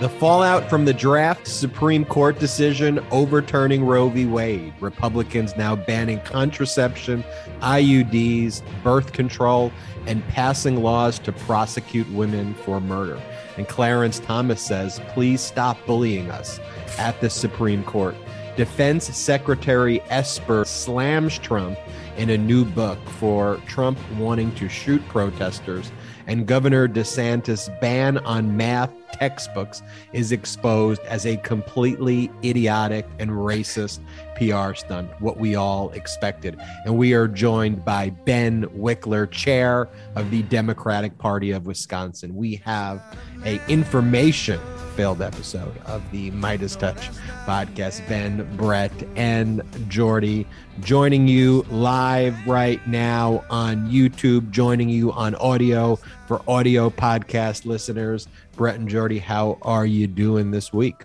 [0.00, 4.26] The fallout from the draft Supreme Court decision overturning Roe v.
[4.26, 4.72] Wade.
[4.78, 7.24] Republicans now banning contraception,
[7.62, 9.72] IUDs, birth control,
[10.06, 13.20] and passing laws to prosecute women for murder.
[13.56, 16.60] And Clarence Thomas says, please stop bullying us
[16.96, 18.14] at the Supreme Court.
[18.56, 21.76] Defense Secretary Esper slams Trump
[22.16, 25.90] in a new book for Trump wanting to shoot protesters
[26.28, 29.82] and Governor DeSantis' ban on math textbooks
[30.12, 34.00] is exposed as a completely idiotic and racist
[34.36, 36.60] PR stunt, what we all expected.
[36.84, 42.36] And we are joined by Ben Wikler, chair of the Democratic Party of Wisconsin.
[42.36, 43.02] We have
[43.44, 44.60] a information
[44.98, 47.16] failed episode of the MeidasTouch
[47.46, 48.04] podcast.
[48.08, 50.44] Ben, Brett, and Jordy
[50.80, 55.94] joining you live right now on YouTube, joining you on audio
[56.26, 58.26] for audio podcast listeners.
[58.56, 61.04] Brett and Jordy, how are you doing this week?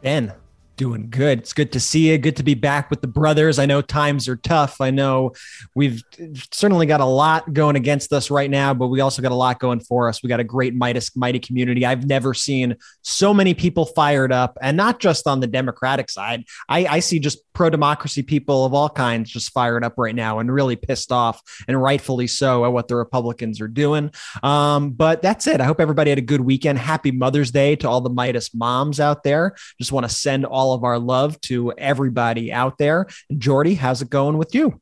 [0.00, 0.32] Ben,
[0.78, 1.40] Doing good.
[1.40, 2.18] It's good to see you.
[2.18, 3.58] Good to be back with the brothers.
[3.58, 4.80] I know times are tough.
[4.80, 5.32] I know
[5.74, 6.04] we've
[6.52, 9.58] certainly got a lot going against us right now, but we also got a lot
[9.58, 10.22] going for us.
[10.22, 11.84] We got a great Meidas mighty community.
[11.84, 16.44] I've never seen so many people fired up, and not just on the Democratic side.
[16.68, 20.38] I, I see just pro democracy people of all kinds just fired up right now
[20.38, 24.12] and really pissed off, and rightfully so, at what the Republicans are doing.
[24.44, 25.60] Um, but that's it.
[25.60, 26.78] I hope everybody had a good weekend.
[26.78, 29.56] Happy Mother's Day to all the Meidas moms out there.
[29.76, 33.06] Just want to send all of our love to everybody out there.
[33.36, 34.80] Jordy, how's it going with you?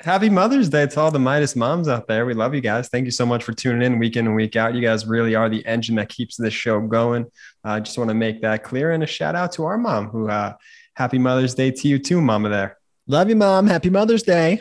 [0.00, 2.24] Happy Mother's Day to all the Meidas moms out there.
[2.24, 2.88] We love you guys.
[2.88, 4.74] Thank you so much for tuning in week in and week out.
[4.74, 7.26] You guys really are the engine that keeps this show going.
[7.64, 10.08] I uh, just want to make that clear and a shout out to our mom
[10.08, 10.54] who uh,
[10.94, 12.48] Happy Mother's Day to you too, Mama.
[12.48, 12.78] There.
[13.08, 13.66] Love you, Mom.
[13.66, 14.60] Happy Mother's Day.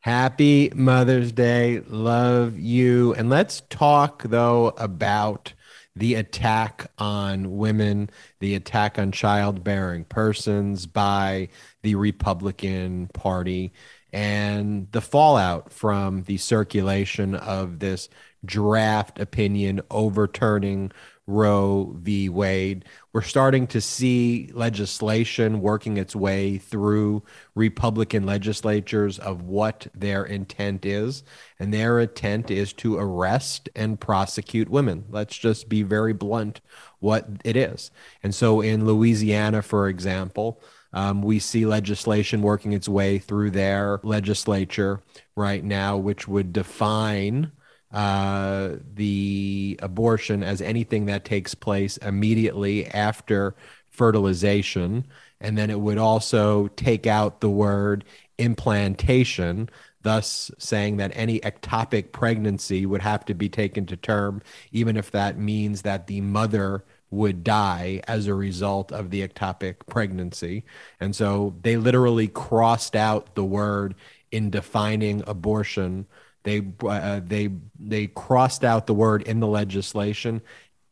[0.00, 1.80] Happy Mother's Day.
[1.80, 3.14] Love you.
[3.14, 5.52] And let's talk, though, about
[5.98, 8.08] the attack on women,
[8.40, 11.48] the attack on childbearing persons by
[11.82, 13.72] the Republican Party,
[14.12, 18.08] and the fallout from the circulation of this
[18.44, 20.92] draft opinion overturning
[21.26, 22.28] Roe v.
[22.28, 22.84] Wade.
[23.18, 27.24] We're starting to see legislation working its way through
[27.56, 31.24] Republican legislatures of what their intent is.
[31.58, 35.04] And their intent is to arrest and prosecute women.
[35.10, 36.60] Let's just be very blunt
[37.00, 37.90] what it is.
[38.22, 40.62] And so in Louisiana, for example,
[40.92, 45.02] um, we see legislation working its way through their legislature
[45.34, 47.50] right now, which would define
[47.92, 53.54] uh, the abortion as anything that takes place immediately after
[53.88, 55.06] fertilization.
[55.40, 58.04] And then it would also take out the word
[58.38, 59.68] implantation,
[60.02, 65.10] thus saying that any ectopic pregnancy would have to be taken to term, even if
[65.12, 70.64] that means that the mother would die as a result of the ectopic pregnancy.
[71.00, 73.94] And so they literally crossed out the word
[74.30, 76.06] in defining abortion
[76.42, 80.40] they uh, they they crossed out the word in the legislation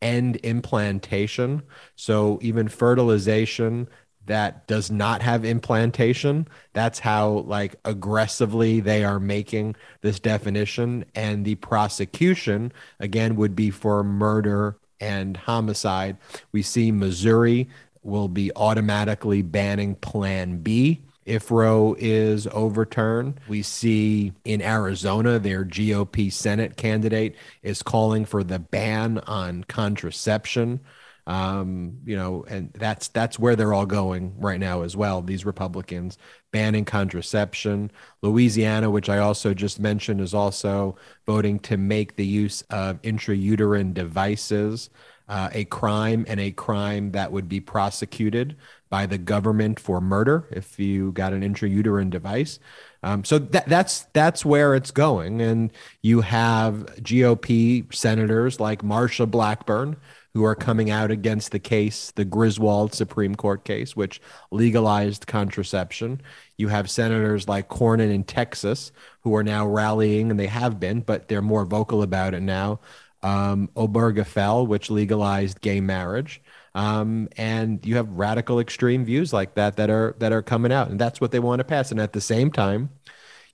[0.01, 1.63] and implantation.
[1.95, 3.87] So even fertilization
[4.27, 11.05] that does not have implantation, that's how like aggressively they are making this definition.
[11.15, 16.17] And the prosecution again would be for murder and homicide.
[16.51, 17.69] We see Missouri
[18.03, 23.39] will be automatically banning Plan B if Roe is overturned.
[23.49, 30.79] We see in Arizona, their GOP Senate candidate is calling for the ban on contraception.
[31.27, 35.21] Um, you know, and that's that's where they're all going right now as well.
[35.21, 36.17] These Republicans
[36.53, 37.91] banning contraception.
[38.21, 40.95] Louisiana, which I also just mentioned, is also
[41.25, 44.89] voting to make the use of intrauterine devices
[45.29, 48.55] uh, a crime and a crime that would be prosecuted
[48.89, 52.59] by the government for murder if you got an intrauterine device.
[53.03, 55.71] Um, so that, that's that's where it's going, and
[56.01, 59.97] you have GOP senators like Marsha Blackburn
[60.37, 66.21] who are coming out against the case, the Griswold Supreme Court case, which legalized contraception.
[66.57, 68.91] You have senators like Cornyn in Texas
[69.21, 72.79] who are now rallying, and they have been, but they're more vocal about it now.
[73.23, 76.39] Um, Obergefell, which legalized gay marriage.
[76.77, 80.89] Um, and you have radical extreme views like that that are that are coming out,
[80.89, 81.89] and that's what they want to pass.
[81.91, 82.91] And at the same time,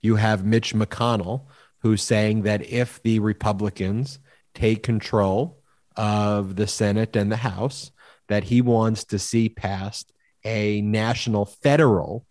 [0.02, 1.46] you have Mitch McConnell
[1.84, 4.18] who's saying that if the Republicans
[4.54, 5.60] take control
[5.96, 7.92] of the Senate and the House,
[8.28, 10.10] that he wants to see passed
[10.44, 12.26] a national federal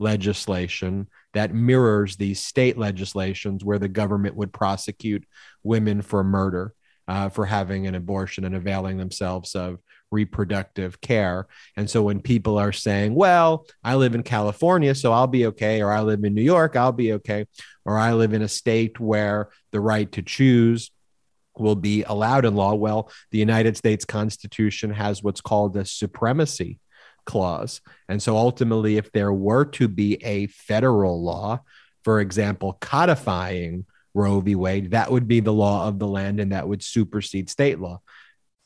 [0.00, 5.24] legislation that mirrors these state legislations where the government would prosecute
[5.62, 6.74] women for murder
[7.06, 9.78] uh, for having an abortion and availing themselves of
[10.16, 11.46] reproductive care.
[11.76, 15.82] And so when people are saying, well, I live in California, so I'll be okay,
[15.82, 17.46] or I live in New York, I'll be okay,
[17.84, 20.90] or I live in a state where the right to choose
[21.58, 22.74] will be allowed in law.
[22.74, 26.78] Well, the United States Constitution has what's called a supremacy
[27.26, 27.80] clause.
[28.08, 31.60] And so ultimately, if there were to be a federal law,
[32.04, 33.84] for example, codifying
[34.14, 34.54] Roe v.
[34.54, 38.00] Wade, that would be the law of the land and that would supersede state law.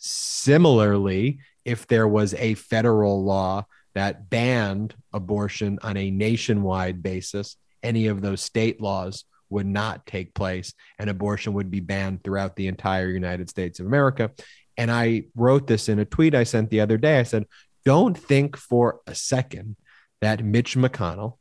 [0.01, 8.07] Similarly, if there was a federal law that banned abortion on a nationwide basis, any
[8.07, 12.69] of those state laws would not take place and abortion would be banned throughout the
[12.69, 14.31] entire United States of America.
[14.79, 17.19] And I wrote this in a tweet I sent the other day.
[17.19, 17.45] I said,
[17.85, 19.77] don't think for a second
[20.23, 21.37] that Mitch McConnell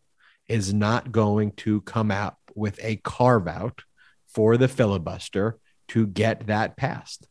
[0.49, 3.83] is not going to come out with a carve out
[4.27, 5.59] for the filibuster
[5.89, 7.27] to get that passed.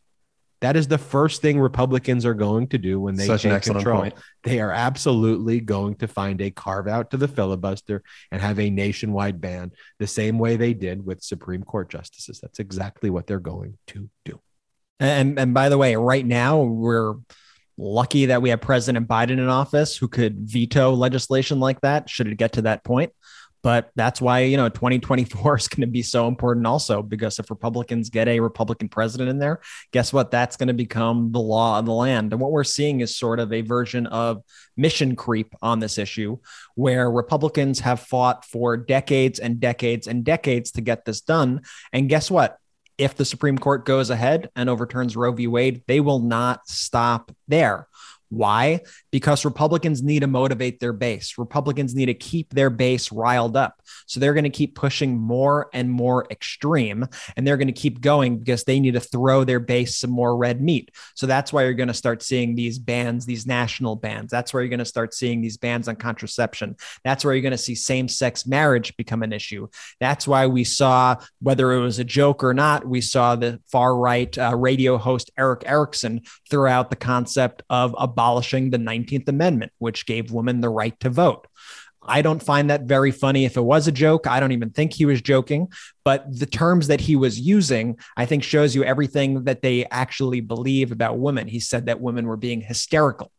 [0.60, 3.74] That is the first thing Republicans are going to do when they Such take an
[3.74, 4.00] control.
[4.00, 4.14] point.
[4.42, 8.02] They are absolutely going to find a carve out to the filibuster
[8.32, 12.40] and have a nationwide ban, the same way they did with Supreme Court justices.
[12.40, 14.40] That's exactly what they're going to do.
[15.00, 17.14] And and by the way, right now we're
[17.76, 22.26] lucky that we have President Biden in office who could veto legislation like that should
[22.26, 23.12] it get to that point.
[23.62, 27.50] But that's why, you know, 2024 is going to be so important also, because if
[27.50, 29.60] Republicans get a Republican president in there,
[29.92, 30.30] guess what?
[30.30, 32.32] That's going to become the law of the land.
[32.32, 34.42] And what we're seeing is sort of a version of
[34.76, 36.38] mission creep on this issue,
[36.74, 41.62] where Republicans have fought for decades and decades and decades to get this done.
[41.92, 42.58] And guess what?
[42.96, 45.46] If the Supreme Court goes ahead and overturns Roe v.
[45.46, 47.86] Wade, they will not stop there.
[48.30, 48.80] Why?
[49.10, 51.38] Because Republicans need to motivate their base.
[51.38, 53.80] Republicans need to keep their base riled up.
[54.06, 58.00] So they're going to keep pushing more and more extreme, and they're going to keep
[58.00, 60.90] going because they need to throw their base some more red meat.
[61.14, 64.30] So that's why you're going to start seeing these bans, these national bans.
[64.30, 66.76] That's where you're going to start seeing these bans on contraception.
[67.04, 69.68] That's where you're going to see same sex marriage become an issue.
[70.00, 73.96] That's why we saw, whether it was a joke or not, we saw the far
[73.96, 79.70] right uh, radio host Erick Erickson throw out the concept of abolishing the 19th Amendment,
[79.78, 81.46] which gave women the right to vote.
[82.02, 83.44] I don't find that very funny.
[83.44, 85.68] If it was a joke, I don't even think he was joking.
[86.04, 90.40] But the terms that he was using, I think, shows you everything that they actually
[90.40, 91.46] believe about women.
[91.46, 93.30] He said that women were being hysterical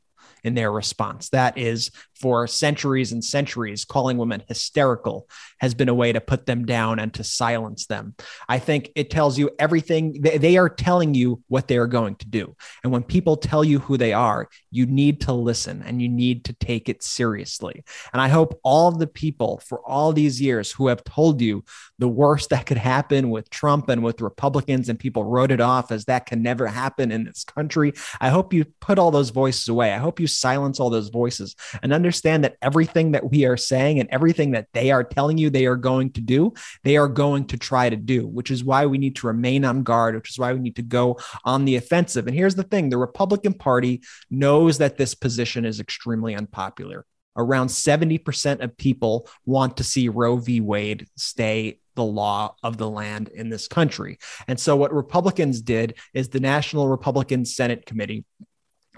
[0.44, 1.30] in their response.
[1.30, 6.46] That is, for centuries and centuries, calling women hysterical has been a way to put
[6.46, 8.16] them down and to silence them.
[8.48, 10.22] I think it tells you everything.
[10.22, 12.56] They, are telling you what they are going to do.
[12.84, 16.46] And when people tell you who they are, you need to listen and you need
[16.46, 17.84] to take it seriously.
[18.12, 21.64] And I hope all the people for all these years who have told you
[22.00, 25.92] the worst that could happen with Trump and with Republicans, and people wrote it off
[25.92, 27.94] as that can never happen in this country.
[28.20, 29.94] I hope you put all those voices away.
[29.94, 34.00] I hope you silence all those voices and understand that everything that we are saying
[34.00, 36.54] and everything that they are telling you they are going to do,
[36.84, 39.84] they are going to try to do, which is why we need to remain on
[39.84, 42.28] guard, which is why we need to go on the offensive.
[42.28, 47.06] And here's the thing the Republican Party knows that this position is extremely unpopular.
[47.36, 50.60] Around 70% of people want to see Roe v.
[50.62, 54.18] Wade stay the law of the land in this country.
[54.48, 58.26] And so, what Republicans did is the National Republican Senate Committee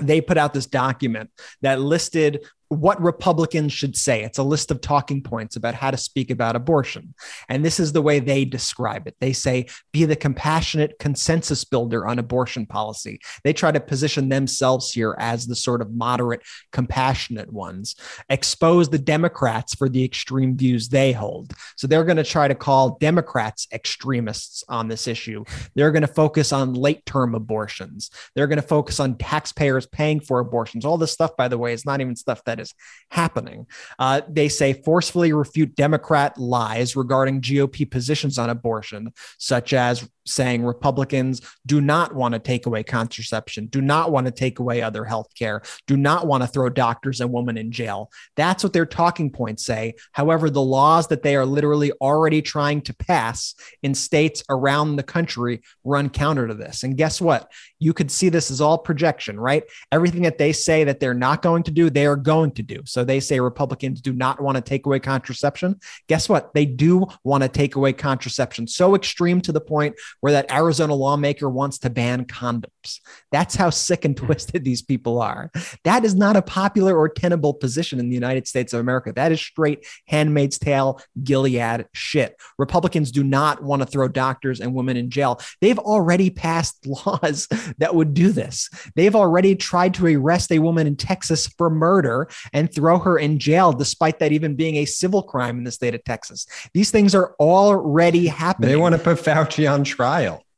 [0.01, 1.29] they put out this document
[1.61, 4.23] that listed what Republicans should say.
[4.23, 7.13] It's a list of talking points about how to speak about abortion.
[7.49, 9.15] And this is the way they describe it.
[9.19, 13.19] They say, be the compassionate consensus builder on abortion policy.
[13.43, 17.97] They try to position themselves here as the sort of moderate, compassionate ones,
[18.29, 21.51] expose the Democrats for the extreme views they hold.
[21.75, 25.43] So they're going to try to call Democrats extremists on this issue.
[25.75, 28.11] They're going to focus on late term abortions.
[28.33, 30.85] They're going to focus on taxpayers paying for abortions.
[30.85, 32.73] All this stuff, by the way, is not even stuff that is
[33.09, 33.67] happening.
[33.99, 40.63] Uh, they say forcefully refute Democrat lies regarding GOP positions on abortion, such as saying
[40.63, 45.05] Republicans do not want to take away contraception, do not want to take away other
[45.05, 48.11] health care, do not want to throw doctors and women in jail.
[48.35, 49.95] That's what their talking points say.
[50.11, 55.03] However, the laws that they are literally already trying to pass in states around the
[55.03, 56.83] country run counter to this.
[56.83, 57.51] And guess what?
[57.79, 59.63] You could see this as all projection, right?
[59.91, 62.81] Everything that they say that they're not going to do, they are going to do.
[62.85, 65.79] So they say Republicans do not want to take away contraception.
[66.07, 66.53] Guess what?
[66.53, 70.93] They do want to take away contraception so extreme to the point where that Arizona
[70.93, 72.99] lawmaker wants to ban condoms.
[73.31, 74.25] That's how sick and hmm.
[74.25, 75.51] twisted these people are.
[75.83, 79.13] That is not a popular or tenable position in the United States of America.
[79.13, 82.35] That is straight Handmaid's Tale, Gilead shit.
[82.57, 85.39] Republicans do not want to throw doctors and women in jail.
[85.61, 88.69] They've already passed laws that would do this.
[88.95, 93.39] They've already tried to arrest a woman in Texas for murder and throw her in
[93.39, 96.45] jail, despite that even being a civil crime in the state of Texas.
[96.73, 98.69] These things are already happening.
[98.69, 100.00] They want to put Fauci on trial.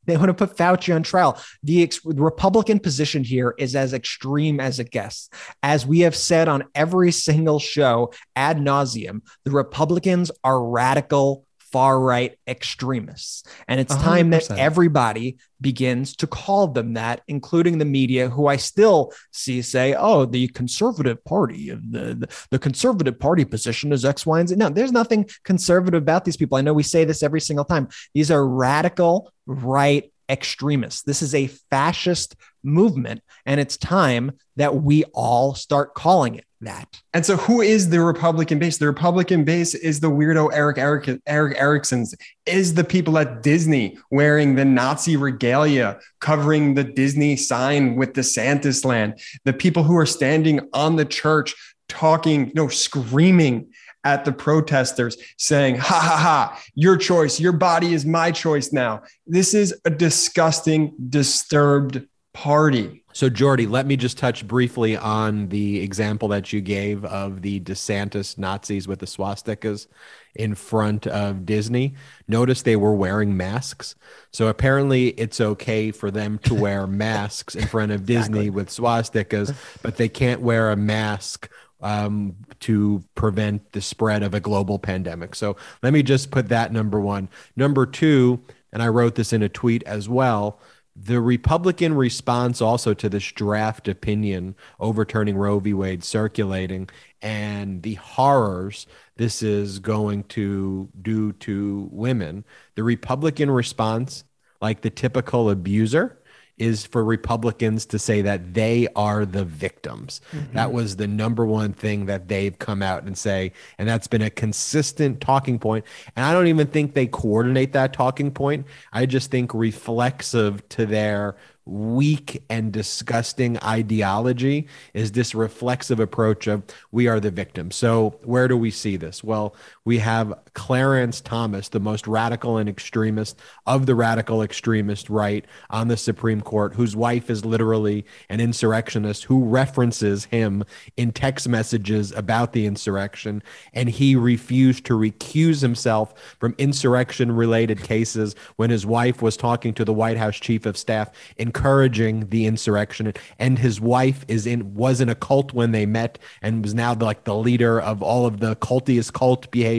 [0.06, 1.40] They want to put Fauci on trial.
[1.62, 5.30] The, ex- the, Republican position here is as extreme as it gets.
[5.62, 11.43] As we have said on every single show ad nauseum, the Republicans are radical
[11.74, 13.42] far right extremists.
[13.66, 14.02] And it's 100%.
[14.02, 19.60] time that everybody begins to call them that, including the media, who I still see
[19.60, 24.48] say, oh, the conservative party, the, the, the conservative party position is X, Y, and
[24.48, 24.54] Z.
[24.54, 26.56] No, there's nothing conservative about these people.
[26.56, 27.88] I know we say this every single time.
[28.14, 31.02] These are radical right extremists.
[31.02, 37.00] This is a fascist movement, and it's time that we all start calling it that.
[37.12, 38.78] And so, who is the Republican base?
[38.78, 42.14] The Republican base is the weirdo Erick Eric Erick Erickson's,
[42.46, 48.22] is the people at Disney wearing the Nazi regalia, covering the Disney sign with the
[48.22, 51.54] Santa's land, the people who are standing on the church
[51.88, 53.72] talking, no, screaming
[54.04, 59.02] at the protesters saying, ha ha ha, your choice, your body is my choice now.
[59.26, 63.03] This is a disgusting, disturbed party.
[63.14, 67.60] So, Jordy, let me just touch briefly on the example that you gave of the
[67.60, 69.86] DeSantis Nazis with the swastikas
[70.34, 71.94] in front of Disney.
[72.26, 73.94] Notice they were wearing masks.
[74.32, 78.50] So, apparently, it's okay for them to wear masks in front of Disney exactly.
[78.50, 81.48] with swastikas, but they can't wear a mask
[81.80, 85.36] um, to prevent the spread of a global pandemic.
[85.36, 87.28] So let me just put that number one.
[87.54, 88.42] Number two,
[88.72, 90.58] and I wrote this in a tweet as well.
[90.96, 95.74] The Republican response also to this draft opinion overturning Roe v.
[95.74, 96.88] Wade circulating
[97.20, 98.86] and the horrors
[99.16, 104.24] this is going to do to women, the Republican response,
[104.60, 106.20] like the typical abuser,
[106.58, 110.20] is for Republicans to say that they are the victims.
[110.32, 110.54] Mm-hmm.
[110.54, 113.52] That was the number one thing that they've come out and say.
[113.78, 115.84] And that's been a consistent talking point.
[116.14, 118.66] And I don't even think they coordinate that talking point.
[118.92, 126.62] I just think reflexive to their weak and disgusting ideology is this reflexive approach of
[126.92, 127.70] we are the victim.
[127.70, 129.24] So, where do we see this?
[129.24, 135.44] Well, we have Clarence Thomas, the most radical and extremist of the radical extremist right
[135.68, 140.64] on the Supreme Court, whose wife is literally an insurrectionist who references him
[140.96, 143.42] in text messages about the insurrection.
[143.74, 149.74] And he refused to recuse himself from insurrection related cases when his wife was talking
[149.74, 154.74] to the White House chief of staff encouraging the insurrection and his wife is in
[154.74, 158.26] was in a cult when they met and was now like the leader of all
[158.26, 159.73] of the cultiest cult behavior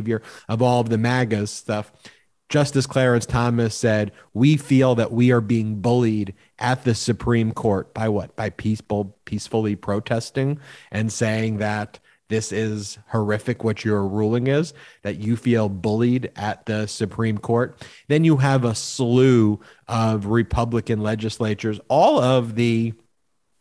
[0.49, 1.91] of all of the magas stuff.
[2.47, 7.93] Justice clarence thomas said we feel that we are being bullied at the supreme court
[7.93, 8.35] by what?
[8.35, 10.59] By peaceful peacefully protesting
[10.91, 14.73] and saying that this is horrific what your ruling is
[15.03, 17.85] that you feel bullied at the supreme court.
[18.07, 22.93] Then you have a slew of republican legislatures all of the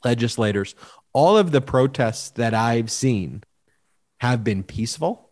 [0.04, 0.74] legislators
[1.14, 3.42] all of the protests that i've seen
[4.18, 5.23] have been peaceful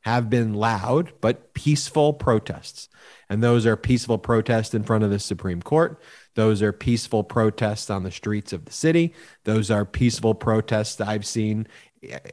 [0.00, 2.88] have been loud but peaceful protests
[3.28, 6.00] and those are peaceful protests in front of the supreme court
[6.34, 9.14] those are peaceful protests on the streets of the city.
[9.44, 11.66] Those are peaceful protests I've seen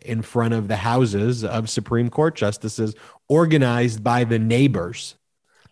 [0.01, 2.95] in front of the houses of Supreme Court justices
[3.27, 5.15] organized by the neighbors.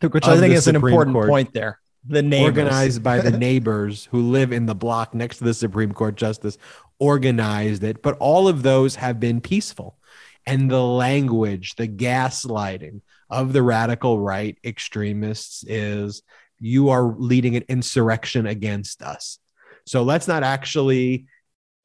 [0.02, 1.80] Which I think is Supreme an important Court, point there.
[2.08, 2.66] The neighbors.
[2.66, 6.58] Organized by the neighbors who live in the block next to the Supreme Court justice,
[7.00, 8.02] organized it.
[8.02, 9.98] But all of those have been peaceful.
[10.46, 16.22] And the language, the gaslighting of the radical right extremists is
[16.60, 19.40] you are leading an insurrection against us.
[19.86, 21.28] So let's not actually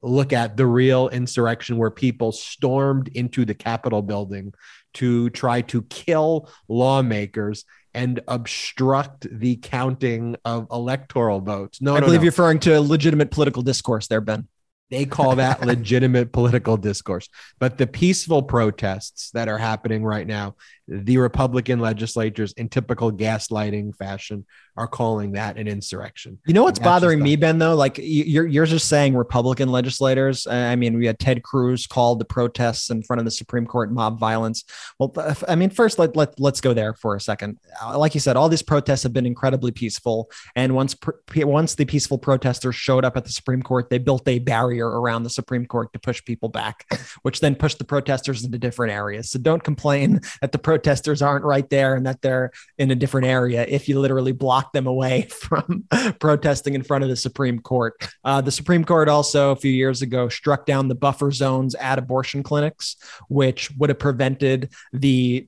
[0.01, 4.53] look at the real insurrection where people stormed into the Capitol building
[4.95, 11.81] to try to kill lawmakers and obstruct the counting of electoral votes.
[11.81, 12.23] No, I no, believe no.
[12.23, 14.47] you're referring to legitimate political discourse there, Ben.
[14.91, 17.29] They call that legitimate political discourse.
[17.59, 20.55] But the peaceful protests that are happening right now,
[20.91, 24.45] the Republican legislatures, in typical gaslighting fashion,
[24.75, 26.37] are calling that an insurrection.
[26.45, 27.59] You know what's bothering me, Ben?
[27.59, 30.47] Though, like you're you're just saying Republican legislators.
[30.47, 33.91] I mean, we had Ted Cruz called the protests in front of the Supreme Court
[33.91, 34.65] mob violence.
[34.99, 35.13] Well,
[35.47, 37.57] I mean, first let let let's go there for a second.
[37.81, 40.95] Uh, like you said, all these protests have been incredibly peaceful, and once
[41.37, 45.23] once the peaceful protesters showed up at the Supreme Court, they built a barrier around
[45.23, 46.85] the Supreme Court to push people back,
[47.21, 49.29] which then pushed the protesters into different areas.
[49.29, 50.80] So don't complain that the protesters
[51.21, 54.87] aren't right there and that they're in a different area if you literally block them
[54.87, 55.85] away from
[56.19, 57.95] protesting in front of the Supreme Court.
[58.23, 61.99] Uh, the Supreme Court also a few years ago struck down the buffer zones at
[61.99, 62.95] abortion clinics,
[63.29, 65.47] which would have prevented the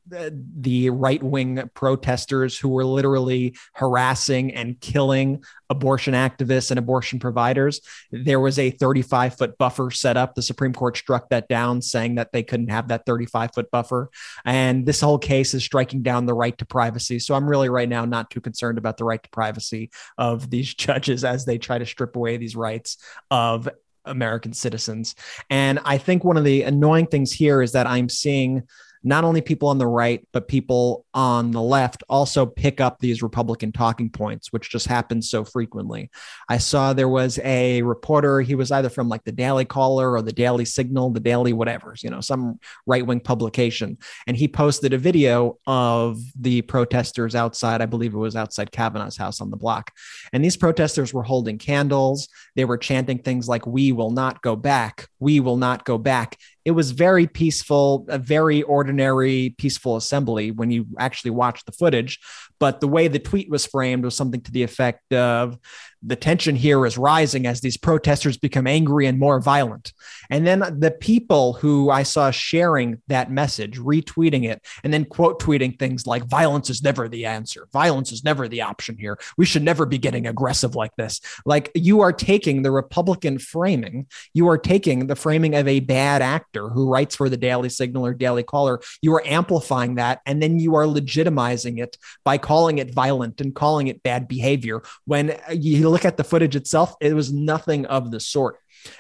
[0.60, 7.82] the right wing protesters who were literally harassing and killing abortion activists and abortion providers.
[8.12, 10.36] There was a 35 foot buffer set up.
[10.36, 14.10] The Supreme Court struck that down, saying that they couldn't have that 35 foot buffer.
[14.46, 17.18] And this whole case is striking down the right to privacy.
[17.18, 20.74] So I'm really right now not too concerned about the right to privacy of these
[20.86, 22.98] judges as they try to strip away these rights
[23.32, 23.68] of
[24.06, 25.16] American citizens.
[25.50, 28.64] And I think one of the annoying things here is that I'm seeing
[29.04, 33.22] not only people on the right, but people on the left also pick up these
[33.22, 36.10] Republican talking points, which just happens so frequently.
[36.48, 40.22] I saw there was a reporter, he was either from like the Daily Caller or
[40.22, 43.98] the Daily Signal, the Daily whatever, you know, some right wing publication.
[44.26, 49.18] And he posted a video of the protesters outside, I believe it was outside Kavanaugh's
[49.18, 49.92] house on the block.
[50.32, 52.30] And these protesters were holding candles.
[52.56, 55.08] They were chanting things like, We will not go back.
[55.20, 60.72] We will not go back it was very peaceful, a very ordinary, peaceful assembly when
[60.72, 62.20] you actually watch the footage.
[62.64, 65.58] But the way the tweet was framed was something to the effect of
[66.06, 69.94] the tension here is rising as these protesters become angry and more violent.
[70.30, 75.42] And then the people who I saw sharing that message, retweeting it, and then quote
[75.42, 77.68] tweeting things like violence is never the answer.
[77.72, 79.18] Violence is never the option here.
[79.38, 81.22] We should never be getting aggressive like this.
[81.46, 86.22] Like you are taking the Republican framing, you are taking the framing of a bad
[86.22, 88.82] actor who writes for the Daily Signal or Daily Caller.
[89.02, 93.54] You are amplifying that, and then you are legitimizing it by calling it violent and
[93.54, 98.12] calling it bad behavior when you look at the footage itself, it was nothing of
[98.12, 98.58] the sort.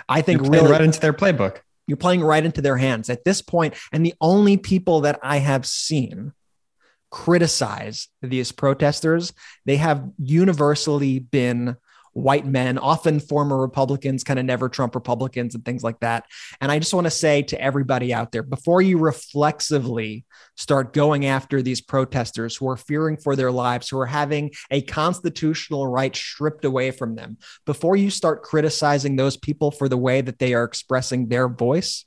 [0.07, 1.59] I think really right into their playbook.
[1.87, 5.37] You're playing right into their hands at this point, and the only people that I
[5.37, 6.31] have seen
[7.11, 9.33] criticize these protesters,
[9.65, 11.77] they have universally been
[12.13, 16.25] white men, often former Republicans, kind of never Trump Republicans and things like that.
[16.61, 21.25] And I just want to say to everybody out there before you reflexively start going
[21.25, 26.15] after these protesters who are fearing for their lives, who are having a constitutional right
[26.15, 30.53] stripped away from them, before you start criticizing those people for the way that they
[30.53, 32.05] are expressing their voice,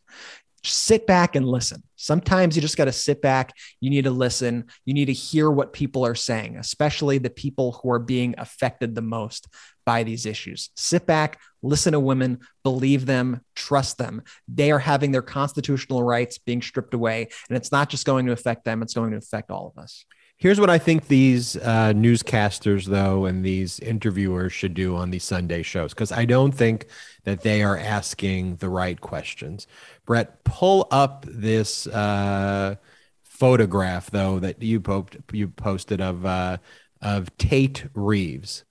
[0.72, 1.82] sit back and listen.
[1.96, 3.52] Sometimes you just got to sit back.
[3.80, 4.66] You need to listen.
[4.84, 8.94] You need to hear what people are saying, especially the people who are being affected
[8.94, 9.48] the most
[9.84, 10.70] by these issues.
[10.76, 14.22] Sit back, listen to women, believe them, trust them.
[14.48, 17.28] They are having their constitutional rights being stripped away.
[17.48, 20.04] And it's not just going to affect them, it's going to affect all of us.
[20.38, 25.24] Here's what I think these uh, newscasters, though, and these interviewers should do on these
[25.24, 26.86] Sunday shows, because I don't think
[27.24, 29.66] that they are asking the right questions.
[30.04, 32.76] Brett, pull up this uh,
[33.22, 36.58] photograph, though, that you, po- you posted of uh,
[37.00, 38.64] of Tate Reeves.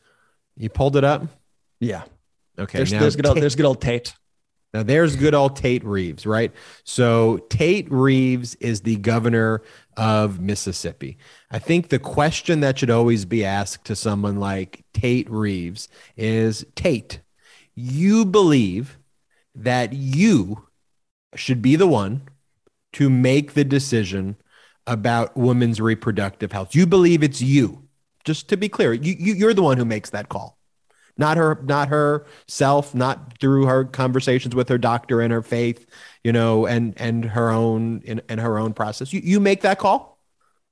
[0.58, 1.24] You pulled it up?
[1.80, 2.04] Yeah.
[2.58, 2.78] Okay.
[2.78, 4.14] There's, now, there's, good, old, there's good old Tate.
[4.76, 6.52] Now there's good old Tate Reeves, right?
[6.84, 9.62] So Tate Reeves is the governor
[9.96, 11.18] of Mississippi.
[11.50, 16.66] I think the question that should always be asked to someone like Tate Reeves is
[16.76, 17.22] Tate,
[17.74, 18.98] you believe
[19.56, 20.68] that you
[21.36, 22.24] should be the one
[22.92, 24.36] to make the decision
[24.86, 26.76] about women's reproductive health.
[26.76, 27.88] You believe it's you.
[28.26, 30.58] Just to be clear, you, you you're the one who makes that call
[31.18, 35.86] not her not herself not through her conversations with her doctor and her faith
[36.24, 39.14] you know and and her own in, in her own process.
[39.14, 40.20] You, you make that call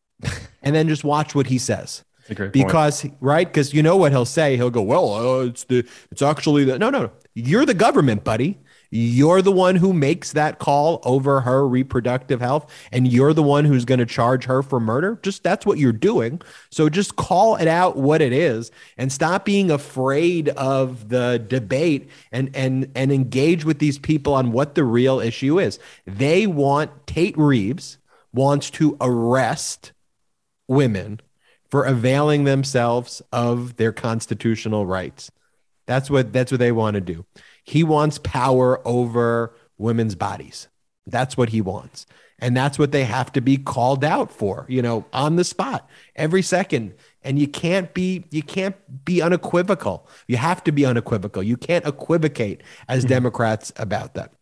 [0.63, 2.03] and then just watch what he says.
[2.51, 3.17] Because point.
[3.21, 3.47] right?
[3.47, 4.56] Because you know what he'll say.
[4.56, 7.12] He'll go well uh, it's the it's actually the no no.
[7.36, 8.60] You're the government buddy
[8.95, 13.65] you're the one who makes that call over her reproductive health, and you're the one
[13.65, 15.17] who's going to charge her for murder.
[15.23, 16.39] Just that's what you're doing.
[16.69, 22.08] So just call it out what it is and stop being afraid of the debate
[22.32, 25.79] and and and engage with these people on what the real issue is.
[26.06, 27.97] They want Tate Reeves
[28.32, 29.91] wants to arrest
[30.67, 31.19] women
[31.71, 35.32] for availing themselves of their constitutional rights.
[35.88, 37.25] That's what that's what they want to do.
[37.63, 40.67] He wants power over women's bodies.
[41.08, 42.06] That's what he wants.
[42.39, 45.89] And that's what they have to be called out for, you know, on the spot
[46.15, 46.93] every second.
[47.21, 50.10] And you can't be you can't be unequivocal.
[50.28, 51.41] You have to be unequivocal.
[51.41, 53.10] You can't equivocate as mm-hmm.
[53.10, 54.34] Democrats about that.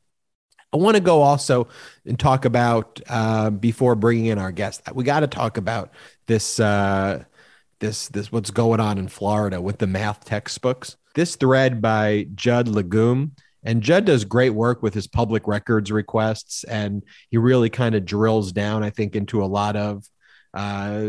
[0.74, 1.68] I want to go also
[2.06, 4.82] and talk about uh, before bringing in our guest.
[4.94, 5.92] We got to talk about
[6.28, 7.26] this uh,
[7.80, 10.96] this this what's going on in Florida with the math textbooks.
[11.16, 13.32] This thread by Judd Legum
[13.64, 18.06] and Judd does great work with his public records requests, and he really kind of
[18.06, 20.04] drills down, I think, into a lot of
[20.54, 21.04] uh,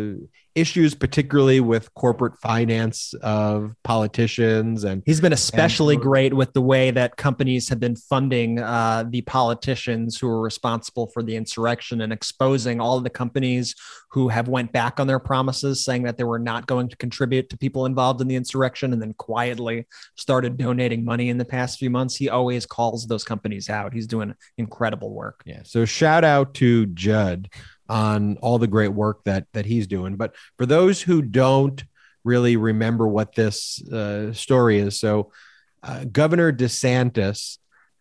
[0.54, 4.84] issues, particularly with corporate finance of politicians.
[4.84, 9.04] And he's been especially and, great with the way that companies have been funding uh,
[9.08, 13.74] the politicians who are responsible for the insurrection and exposing all of the companies
[14.10, 17.48] who have went back on their promises, saying that they were not going to contribute
[17.48, 19.86] to people involved in the insurrection, and then quietly
[20.16, 22.16] started donating money in the past few months.
[22.16, 23.94] He always calls those companies out.
[23.94, 25.42] He's doing incredible work.
[25.46, 25.62] Yeah.
[25.64, 27.48] So shout out to Judd
[27.92, 30.16] on all the great work that that he's doing.
[30.16, 31.84] But for those who don't
[32.24, 35.30] really remember what this uh, story is, so
[35.82, 37.58] uh, Governor DeSantis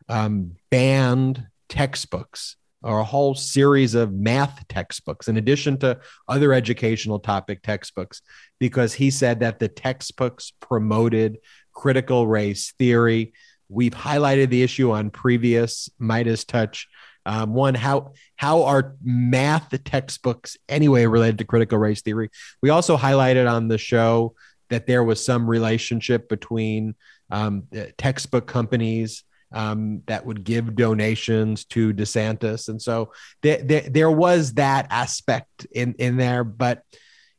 [0.08, 7.19] um, banned textbooks or a whole series of math textbooks in addition to other educational
[7.19, 8.21] topic textbooks
[8.60, 11.38] because he said that the textbooks promoted
[11.73, 13.34] critical race theory.
[13.67, 16.86] We've highlighted the issue on previous MeidasTouch
[17.25, 22.29] um, one, how how are math textbooks anyway related to critical race theory?
[22.62, 24.36] We also highlighted on the show
[24.69, 26.95] that there was some relationship between
[27.29, 27.63] um,
[27.97, 33.12] textbook companies um, that would give donations to DeSantis, and so
[33.43, 36.43] th- there was that aspect in in there.
[36.43, 36.84] But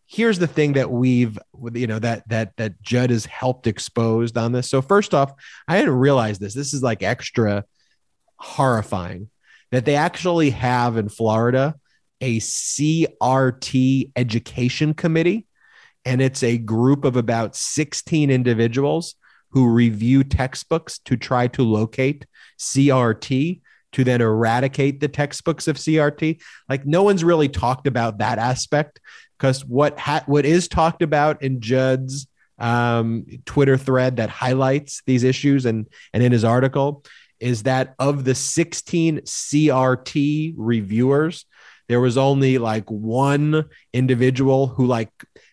[0.07, 1.39] here's the thing that we've
[1.75, 4.71] you know that that that Judd has helped exposed on this.
[4.71, 5.33] So first off,
[5.67, 6.55] I didn't realize this.
[6.55, 7.65] This is like extra
[8.37, 9.31] horrifying
[9.73, 11.75] that they actually have in Florida
[12.21, 15.47] a CRT education committee.
[16.05, 19.17] And it's a group of about 16 individuals
[19.51, 22.27] who review textbooks to try to locate
[22.59, 23.61] CRT
[23.93, 26.41] to then eradicate the textbooks of CRT.
[26.69, 29.01] Like no one's really talked about that aspect
[29.39, 32.27] because what ha- what is talked about in Judd's
[32.59, 37.05] um, Twitter thread that highlights these issues and and in his article
[37.43, 41.45] is that of the 16 CRT reviewers,
[41.89, 45.11] there was only like one individual who like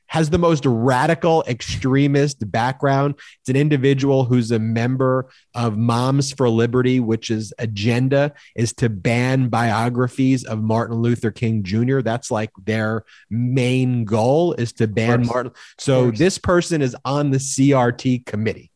[0.09, 3.15] has the most radical extremist background.
[3.41, 8.89] It's an individual who's a member of Moms for Liberty, which is agenda is to
[8.89, 12.01] ban biographies of Martin Luther King Jr.
[12.01, 15.51] That's like their main goal is to ban Martin.
[15.77, 18.71] So this person is on the CRT committee.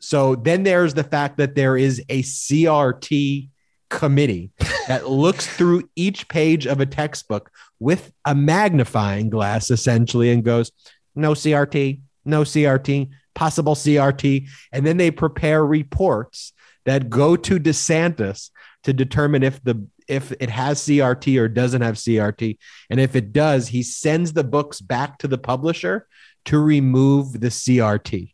[0.00, 3.48] So then there's the fact that there is a CRT
[3.90, 4.50] committee
[4.86, 10.70] that looks through each page of a textbook with a magnifying glass essentially and goes,
[11.14, 14.48] no CRT, no CRT, possible CRT.
[14.72, 16.52] And then they prepare reports
[16.84, 18.50] that go to DeSantis
[18.84, 22.56] to determine if the if it has CRT or doesn't have CRT.
[22.88, 26.08] And if it does, he sends the books back to the publisher
[26.46, 28.32] to remove the CRT.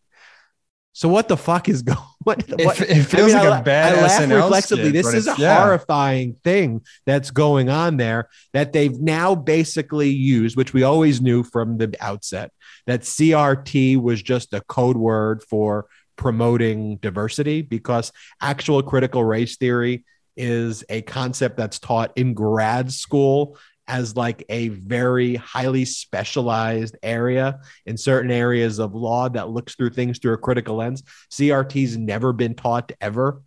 [0.95, 1.99] So what the fuck is going?
[2.23, 2.81] What, what?
[2.81, 4.89] It, it feels I mean, like I, a bad I laugh SNL reflexively.
[4.89, 5.59] Skit, this is a yeah.
[5.59, 11.43] horrifying thing that's going on there that they've now basically used, which we always knew
[11.43, 12.53] from the outset,
[12.87, 20.05] that CRT was just a code word for promoting diversity because actual critical race theory
[20.37, 27.61] is a concept that's taught in grad school as like a very highly specialized area
[27.87, 31.03] in certain areas of law that looks through things through a critical lens.
[31.31, 33.43] CRT's never been taught ever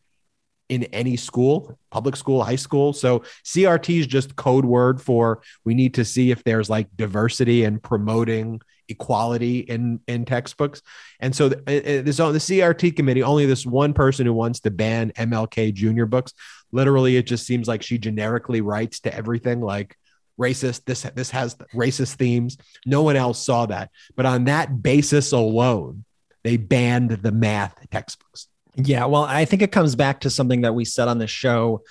[0.69, 2.93] in any school, public school, high school.
[2.93, 7.63] So CRT is just code word for we need to see if there's like diversity
[7.63, 10.81] and promoting equality in in textbooks.
[11.19, 14.59] And so uh, uh, this on the CRT committee, only this one person who wants
[14.61, 16.05] to ban MLK Jr.
[16.05, 16.33] books.
[16.71, 19.95] Literally, it just seems like she generically writes to everything like
[20.39, 20.85] racist.
[20.85, 22.57] This this has racist themes.
[22.85, 26.05] No one else saw that, but on that basis alone,
[26.43, 28.47] they banned the math textbooks.
[28.75, 31.81] Yeah, well, I think it comes back to something that we said on the show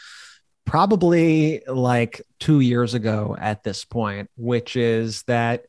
[0.64, 5.66] probably like 2 years ago at this point, which is that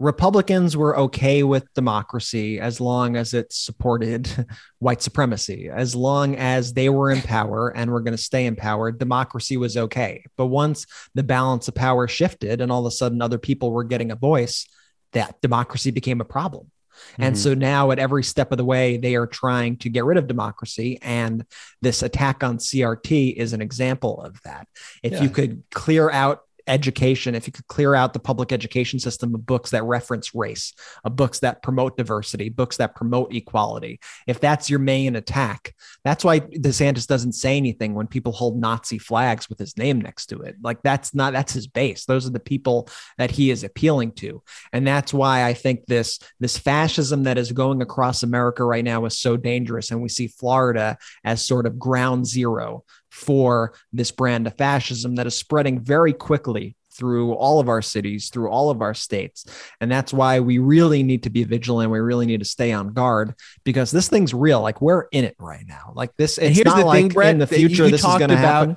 [0.00, 4.46] Republicans were okay with democracy as long as it supported
[4.78, 5.68] white supremacy.
[5.68, 9.58] As long as they were in power and were going to stay in power, democracy
[9.58, 10.24] was okay.
[10.38, 13.84] But once the balance of power shifted and all of a sudden other people were
[13.84, 14.66] getting a voice,
[15.12, 16.70] that democracy became a problem.
[17.18, 17.42] And mm-hmm.
[17.42, 20.26] so now, at every step of the way, they are trying to get rid of
[20.26, 20.98] democracy.
[21.02, 21.44] And
[21.82, 24.66] this attack on CRT is an example of that.
[25.02, 25.22] If Yeah.
[25.22, 29.44] you could clear out education, if you could clear out the public education system of
[29.44, 30.72] books that reference race,
[31.04, 36.24] of books that promote diversity, books that promote equality, if that's your main attack, that's
[36.24, 40.40] why DeSantis doesn't say anything when people hold Nazi flags with his name next to
[40.42, 40.56] it.
[40.62, 42.04] Like that's not that's his base.
[42.04, 44.42] Those are the people that he is appealing to.
[44.72, 49.04] And that's why I think this this fascism that is going across America right now
[49.04, 49.90] is so dangerous.
[49.90, 55.26] And we see Florida as sort of ground zero for this brand of fascism that
[55.26, 59.46] is spreading very quickly through all of our cities, through all of our states.
[59.80, 61.90] And that's why we really need to be vigilant.
[61.90, 64.60] We really need to stay on guard because this thing's real.
[64.60, 65.92] Like we're in it right now.
[65.94, 68.30] Like this, And here's not the like thing, Brett, in the future this is going
[68.30, 68.76] to happen.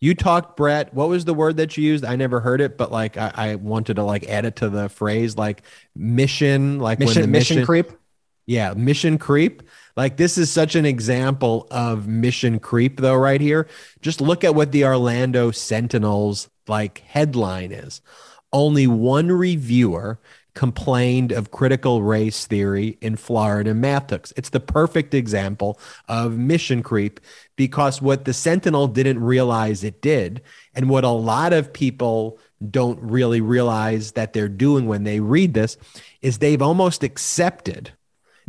[0.00, 0.94] You talked, Brett.
[0.94, 2.06] What was the word that you used?
[2.06, 4.88] I never heard it, but like I, I wanted to like add it to the
[4.88, 5.62] phrase, like
[5.94, 7.92] mission, like when the Mission, mission mission creep.
[8.46, 9.62] Yeah, mission creep.
[9.96, 13.66] Like this is such an example of mission creep though right here.
[14.00, 18.00] Just look at what the Orlando Sentinel's like headline is.
[18.52, 20.18] Only one reviewer
[20.54, 24.32] complained of critical race theory in Florida math books.
[24.36, 27.20] It's the perfect example of mission creep
[27.56, 30.42] because what the Sentinel didn't realize it did
[30.74, 32.38] and what a lot of people
[32.70, 35.76] don't really realize that they're doing when they read this
[36.20, 37.92] is they've almost accepted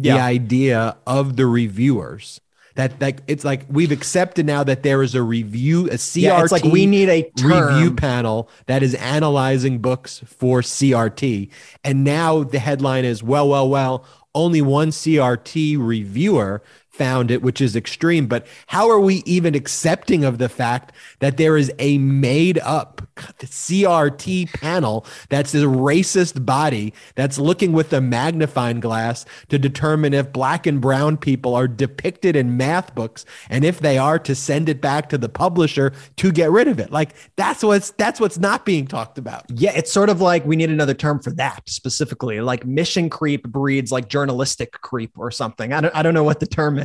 [0.03, 2.41] the idea of the reviewers
[2.75, 6.41] that like it's like we've accepted now that there is a review a CRT Yeah,
[6.41, 7.75] it's like we need a term.
[7.75, 11.49] review panel that is analyzing books for CRT
[11.83, 17.61] and now the headline is well well well only one CRT reviewer found it which
[17.61, 21.97] is extreme but how are we even accepting of the fact that there is a
[21.97, 29.59] made up CRT panel that's this racist body that's looking with a magnifying glass to
[29.59, 34.19] determine if black and brown people are depicted in math books and if they are
[34.19, 37.91] to send it back to the publisher to get rid of it like that's what's
[37.91, 41.21] that's what's not being talked about Yeah, it's sort of like we need another term
[41.21, 42.41] for that specifically.
[42.41, 45.73] Like mission creep breeds like journalistic creep or something.
[45.73, 46.80] I don't, I don't know what the term is,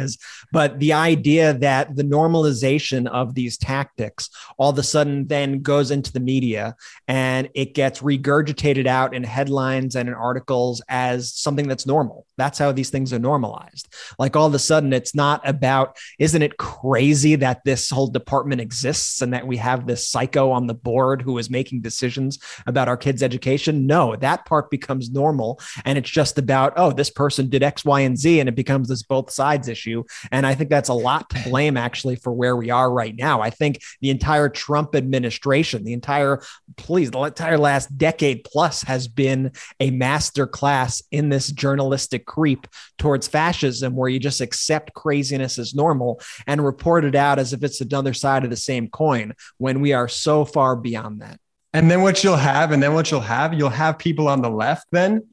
[0.53, 5.91] but the idea that the normalization of these tactics all of a sudden then goes
[5.91, 6.75] into the media
[7.09, 12.27] and it gets regurgitated out in headlines and in articles as something that's normal.
[12.37, 13.93] That's how these things are normalized.
[14.19, 18.61] Like all of a sudden, it's not about, isn't it crazy that this whole department
[18.61, 22.89] exists and that we have this psycho on the board who is making decisions about
[22.89, 23.87] our kids' education?
[23.87, 25.61] No, that part becomes normal.
[25.85, 28.41] And it's just about, oh, this person did X, Y, and Z.
[28.41, 29.86] And it becomes this both sides issue.
[30.31, 33.41] And I think that's a lot to blame actually for where we are right now.
[33.41, 36.43] I think the entire Trump administration, the entire,
[36.77, 42.67] please, the entire last decade plus has been a master class in this journalistic creep
[42.99, 47.63] towards fascism where you just accept craziness as normal and report it out as if
[47.63, 51.39] it's another side of the same coin when we are so far beyond that.
[51.73, 54.49] And then what you'll have, and then what you'll have, you'll have people on the
[54.51, 55.27] left then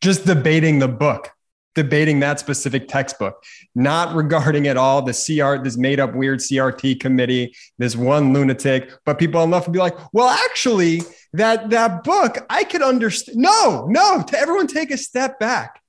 [0.00, 1.30] just debating the book,
[1.74, 3.42] debating that specific textbook,
[3.74, 8.92] not regarding at all the CR, this made up weird CRT committee, this one lunatic,
[9.04, 11.02] but people enough will be like, well, actually,
[11.32, 13.38] that that book, I could understand.
[13.38, 15.80] No, no, to everyone take a step back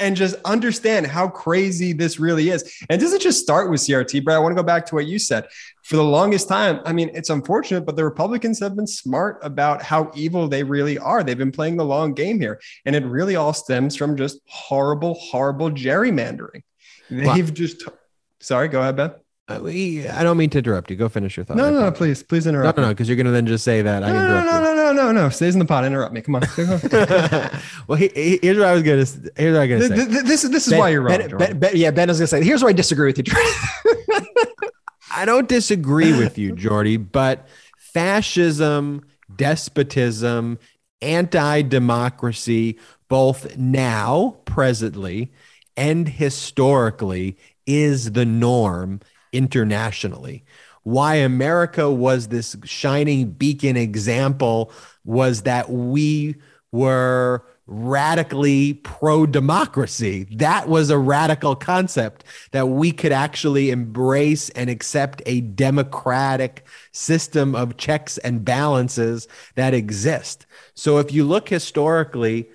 [0.00, 2.84] and just understand how crazy this really is.
[2.88, 5.18] And doesn't just start with CRT, but I want to go back to what you
[5.18, 5.46] said.
[5.88, 9.80] For the longest time, I mean, it's unfortunate, but the Republicans have been smart about
[9.82, 11.24] how evil they really are.
[11.24, 12.60] They've been playing the long game here.
[12.84, 16.62] And it really all stems from just horrible, horrible gerrymandering.
[17.08, 17.84] They've just,
[18.38, 19.12] sorry, go ahead, Ben.
[19.48, 20.96] Uh, we, I don't mean to interrupt you.
[20.96, 21.56] Go finish your thought.
[21.56, 22.76] No, no, no, please, please interrupt.
[22.76, 24.92] no, no, because you're gonna then just say that I No, no, no, no, no,
[24.92, 25.28] no, no.
[25.30, 25.86] Stays in the pot.
[25.86, 26.20] Interrupt me.
[26.20, 26.42] Come on.
[27.88, 29.00] well, he, he- here's what I was gonna.
[29.00, 30.06] s- Here's what I was gonna say.
[30.12, 31.38] th- this, this is Ben- why you're wrong.
[31.38, 33.24] Ben- Ben- yeah, Ben is going to say, here's where I disagree with you.
[35.14, 40.58] I don't disagree with you, Jordy, but fascism, despotism,
[41.00, 45.32] anti-democracy, both now, presently,
[45.76, 49.00] and historically, is the norm
[49.32, 50.44] internationally.
[50.82, 54.72] Why America was this shining beacon example
[55.04, 56.36] was that we
[56.72, 60.26] were radically pro democracy.
[60.32, 67.54] That was a radical concept that we could actually embrace and accept a democratic system
[67.54, 70.46] of checks and balances that exist.
[70.74, 72.48] So if you look historically,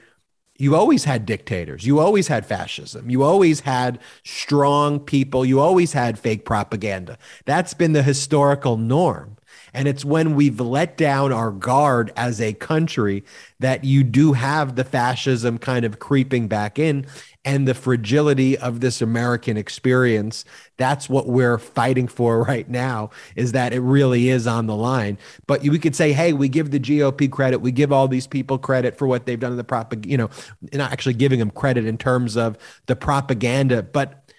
[0.57, 1.85] you always had dictators.
[1.85, 3.09] You always had fascism.
[3.09, 5.45] You always had strong people.
[5.45, 7.17] You always had fake propaganda.
[7.45, 9.37] That's been the historical norm.
[9.73, 13.23] And it's when we've let down our guard as a country
[13.59, 17.05] that you do have the fascism kind of creeping back in
[17.45, 20.45] and the fragility of this American experience.
[20.77, 25.17] That's what we're fighting for right now is that it really is on the line.
[25.47, 27.59] But we could say, hey, we give the GOP credit.
[27.59, 30.29] We give all these people credit for what they've done in the propaganda, you know,
[30.73, 34.29] not actually giving them credit in terms of the propaganda, but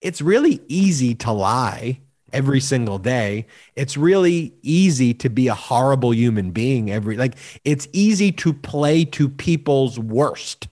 [0.00, 2.00] it's really easy to lie
[2.34, 3.46] every single day.
[3.76, 9.04] It's really easy to be a horrible human being every like it's easy to play
[9.06, 10.68] to people's worst.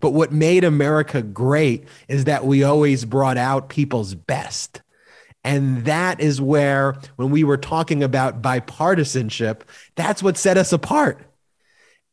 [0.00, 4.82] But what made America great is that we always brought out people's best.
[5.44, 9.62] And that is where, when we were talking about bipartisanship,
[9.96, 11.20] that's what set us apart.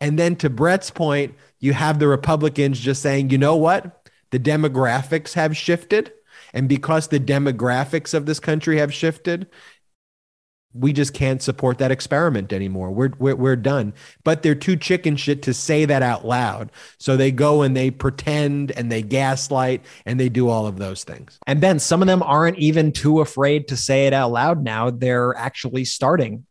[0.01, 4.09] And then to Brett's point, you have the Republicans just saying, you know what?
[4.31, 6.11] The demographics have shifted.
[6.53, 9.47] And because the demographics of this country have shifted,
[10.73, 12.91] we just can't support that experiment anymore.
[12.91, 13.93] We're, we're, we're done.
[14.23, 16.71] But they're too chicken shit to say that out loud.
[16.99, 21.03] So they go and they pretend and they gaslight and they do all of those
[21.03, 21.39] things.
[21.47, 24.91] And Ben, some of them aren't even too afraid to say it out loud now.
[24.91, 26.45] They're actually starting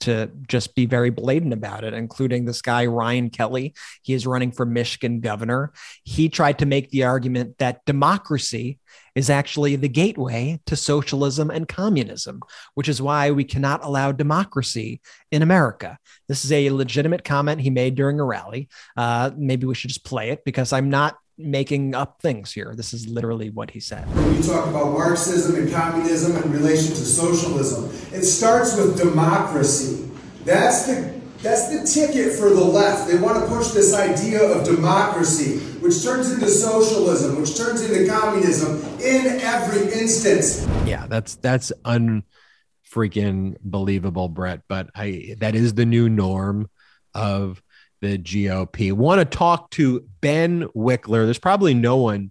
[0.00, 3.72] to just be very blatant about it, including this guy, Ryan Kelley.
[4.02, 5.72] He is running for Michigan governor.
[6.04, 8.80] He tried to make the argument that democracy
[9.14, 12.40] is actually the gateway to socialism and communism,
[12.74, 15.98] which is why we cannot allow democracy in America.
[16.28, 18.68] This is a legitimate comment he made during a rally.
[18.96, 22.74] Uh, maybe we should just play it because I'm not making up things here.
[22.76, 24.06] This is literally what he said.
[24.14, 30.10] When you talk about Marxism and communism in relation to socialism, it starts with democracy.
[30.44, 31.11] That's the
[31.42, 33.08] that's the ticket for the left.
[33.08, 38.08] They want to push this idea of democracy, which turns into socialism, which turns into
[38.08, 40.66] communism in every instance.
[40.86, 44.62] Yeah, that's that's unfreaking believable, Brett.
[44.68, 46.70] But I that is the new norm
[47.12, 47.60] of
[48.00, 48.92] the GOP.
[48.92, 51.24] Want to talk to Ben Wikler.
[51.24, 52.30] There's probably no one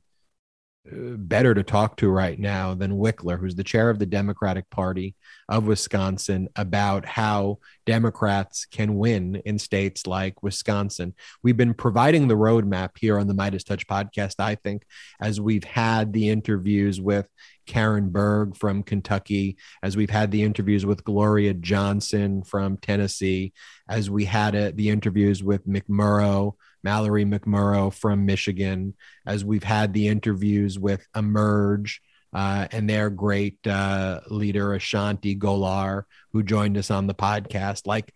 [0.90, 4.70] uh, better to talk to right now than Wikler, who's the chair of the Democratic
[4.70, 5.16] Party
[5.52, 11.14] of Wisconsin, about how Democrats can win in states like Wisconsin.
[11.44, 14.84] We've been providing the roadmap here on the MeidasTouch podcast, I think,
[15.22, 17.28] as we've had the interviews with
[17.68, 23.52] Karen Berg from Kentucky, as we've had the interviews with Gloria Johnson from Tennessee,
[23.90, 29.94] as we had uh, the interviews with McMorrow Mallory McMorrow from Michigan, as we've had
[29.94, 32.02] the interviews with Emerge
[32.34, 37.86] uh, and their great uh, leader, Ashanti Gholar, who joined us on the podcast.
[37.86, 38.14] Like,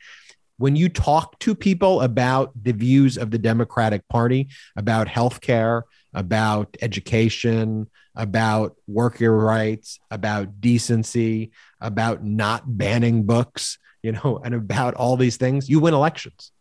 [0.58, 4.48] when you talk to people about the views of the Democratic Party,
[4.78, 11.52] about healthcare, about education, about worker rights, about decency,
[11.82, 16.52] about not banning books, you know, and about all these things, you win elections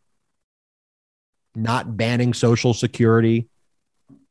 [1.55, 3.49] not banning Social Security,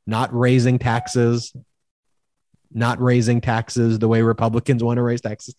[0.06, 1.54] not raising taxes,
[2.74, 5.56] not raising taxes the way Republicans want to raise taxes.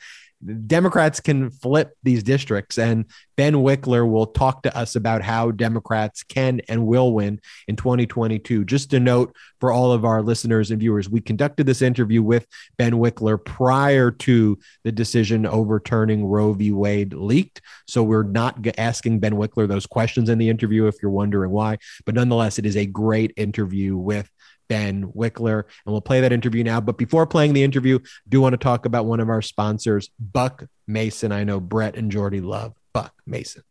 [0.66, 6.22] Democrats can flip these districts, and Ben Wikler will talk to us about how Democrats
[6.22, 8.64] can and will win in 2022.
[8.64, 12.46] Just a note for all of our listeners and viewers, we conducted this interview with
[12.76, 16.72] Ben Wikler prior to the decision overturning Roe v.
[16.72, 17.62] Wade leaked.
[17.86, 21.78] So we're not asking Ben Wikler those questions in the interview if you're wondering why.
[22.04, 24.30] But nonetheless, it is a great interview with
[24.68, 25.64] Ben Wikler.
[25.84, 26.80] And we'll play that interview now.
[26.80, 30.10] But before playing the interview, I do want to talk about one of our sponsors,
[30.18, 31.32] Buck Mason.
[31.32, 33.62] I know Brett and Jordy love Buck Mason.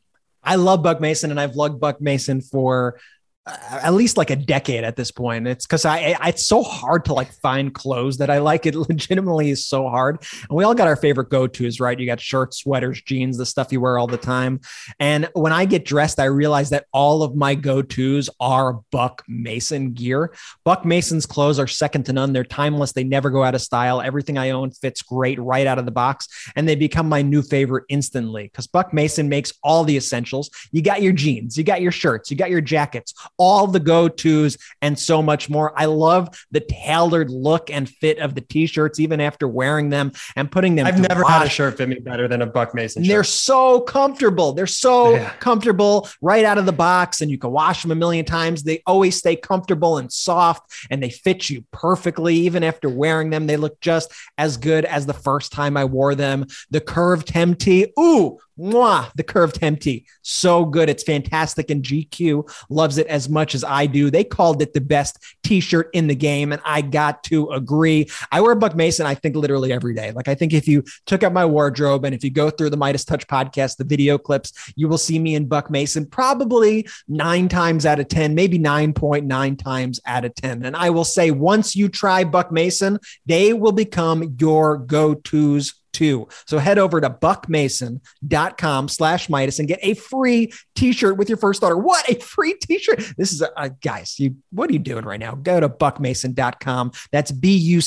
[0.44, 3.00] I love Buck Mason, and I've loved Buck Mason for
[3.46, 5.48] at least like a decade at this point.
[5.48, 8.66] It's because I, I, it's so hard to like find clothes that I like.
[8.66, 10.24] It legitimately is so hard.
[10.50, 12.00] And we all got our favorite go tos, right?
[12.00, 14.62] You got shirts, sweaters, jeans, the stuff you wear all the time.
[15.00, 19.24] And when I get dressed, I realize that all of my go tos are Buck
[19.28, 20.34] Mason gear.
[20.64, 22.32] Buck Mason's clothes are second to none.
[22.32, 22.94] They're timeless.
[22.94, 24.00] They never go out of style.
[24.00, 27.42] Everything I own fits great right out of the box, and they become my new
[27.42, 30.50] favorite instantly because Buck Mason makes all the essentials.
[30.72, 34.08] You got your jeans, you got your shirts, you got your jackets all the go
[34.08, 35.74] tos, and so much more.
[35.80, 40.12] I love the tailored look and fit of the t shirts, even after wearing them
[40.36, 40.86] and putting them.
[40.88, 41.32] I've never wash.
[41.32, 43.04] had a shirt fit me better than a Buck Mason.
[43.04, 43.10] Shirt.
[43.10, 44.54] They're so comfortable.
[44.54, 45.30] They're so yeah.
[45.40, 48.64] comfortable right out of the box, and you can wash them a million times.
[48.64, 52.36] They always stay comfortable and soft, and they fit you perfectly.
[52.36, 56.16] Even after wearing them, they look just as good as the first time I wore
[56.16, 56.46] them.
[56.70, 59.82] The curved hem tee, ooh, Mwah, the curved hemp
[60.22, 60.90] So good.
[60.90, 61.72] It's fantastic.
[61.72, 64.12] And GQ loves it as much as I do.
[64.12, 66.52] They called it the best t shirt in the game.
[66.52, 68.08] And I got to agree.
[68.32, 70.12] I wear Buck Mason, I think, literally every day.
[70.12, 72.78] Like, I think if you took out my wardrobe and if you go through the
[72.78, 77.86] MeidasTouch podcast, the video clips, you will see me in Buck Mason probably nine times
[77.86, 80.64] out of 10, maybe 9.9 times out of 10.
[80.64, 85.74] And I will say, once you try Buck Mason, they will become your go tos
[85.94, 86.28] too.
[86.46, 91.64] So head over to buckmason.com slash Meidas and get a free t-shirt with your first
[91.64, 91.78] order.
[91.78, 93.14] What a free t-shirt.
[93.18, 95.36] This is a, a guys, you what are you doing right now?
[95.36, 96.92] Go to buckmason.com.
[97.12, 97.86] That's B-U-C-K-M-A-S-O-N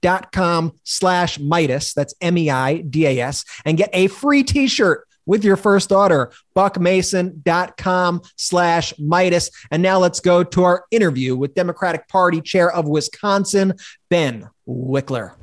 [0.00, 1.94] dot com slash Meidas.
[1.94, 9.50] That's M-E-I-D-A-S and get a free t-shirt with your first order, buckmason.com slash Meidas.
[9.70, 13.74] And now let's go to our interview with Democratic Party Chair of Wisconsin,
[14.08, 15.34] Ben Wikler.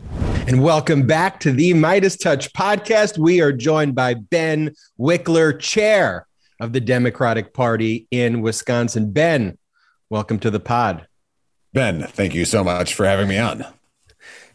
[0.48, 3.18] And welcome back to the MeidasTouch podcast.
[3.18, 6.28] We are joined by Ben Wikler, Chair
[6.60, 9.12] of the Democratic Party in Wisconsin.
[9.12, 9.58] Ben,
[10.10, 11.08] welcome to the pod.
[11.74, 13.64] Ben, thank you so much for having me on.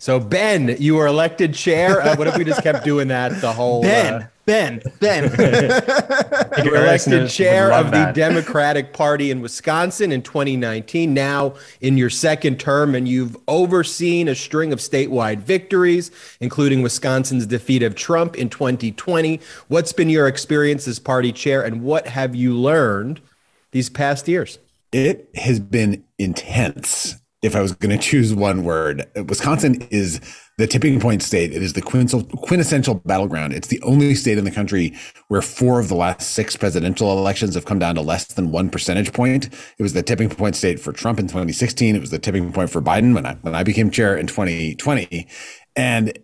[0.05, 2.03] So, Ben, you were elected chair.
[2.03, 4.13] Uh, what if we just kept doing that the whole Ben?
[4.13, 5.23] Uh, Ben, Ben.
[6.63, 12.11] you were elected chair of the Democratic Party in Wisconsin in 2019, now in your
[12.11, 18.37] second term, and you've overseen a string of statewide victories, including Wisconsin's defeat of Trump
[18.37, 19.41] in 2020.
[19.69, 23.23] What's been your experience as party chair, and what have you learned
[23.71, 24.59] these past years?
[24.93, 30.19] It has been intense if I was going to choose one word, Wisconsin is
[30.57, 31.53] the tipping point state.
[31.53, 33.53] It is the quintessential battleground.
[33.53, 34.95] It's the only state in the country
[35.29, 38.71] where four of the last six presidential elections have come down to less than one
[38.71, 39.53] percentage point.
[39.79, 41.95] It was the tipping point state for Trump in 2016.
[41.95, 45.29] It was the tipping point for Biden when I, when I became chair in 2020.
[45.77, 46.19] And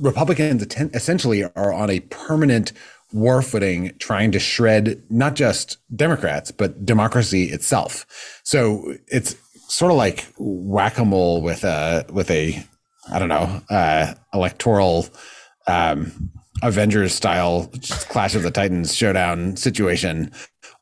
[0.00, 2.72] Republicans essentially are on a permanent
[3.12, 8.40] war footing trying to shred not just Democrats, but democracy itself.
[8.42, 9.36] So it's
[9.68, 12.64] sort of like whack-a-mole with a with a
[13.10, 15.06] I don't know uh, electoral
[15.66, 16.30] um,
[16.62, 17.70] Avengers style
[18.08, 20.32] Clash of the Titans showdown situation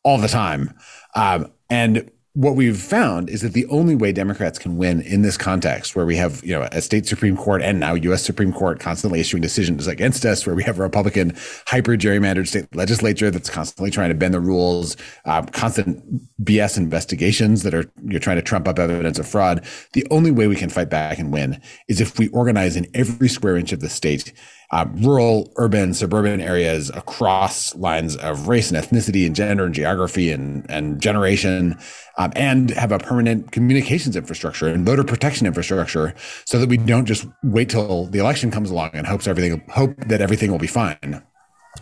[0.04, 0.74] all the time,
[1.14, 5.36] um, and what we've found is that the only way Democrats can win in this
[5.36, 8.24] context, where we have you know a state supreme court and now U.S.
[8.24, 12.74] Supreme Court constantly issuing decisions against us, where we have a Republican hyper gerrymandered state
[12.74, 16.02] legislature that's constantly trying to bend the rules, uh, constant
[16.42, 19.62] BS investigations that are you're trying to trump up evidence of fraud.
[19.92, 23.28] The only way we can fight back and win is if we organize in every
[23.28, 24.32] square inch of the state
[24.72, 30.32] uh, rural, urban, suburban areas across lines of race and ethnicity and gender and geography
[30.32, 31.78] and, and generation,
[32.16, 36.14] um, and have a permanent communications infrastructure and voter protection infrastructure
[36.46, 39.94] so that we don't just wait till the election comes along and hopes everything hope
[40.06, 41.22] that everything will be fine.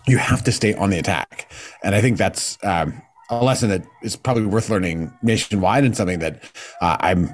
[0.06, 1.50] You have to stay on the attack,
[1.82, 6.18] and I think that's um, a lesson that is probably worth learning nationwide and something
[6.18, 6.42] that
[6.80, 7.32] uh, I'm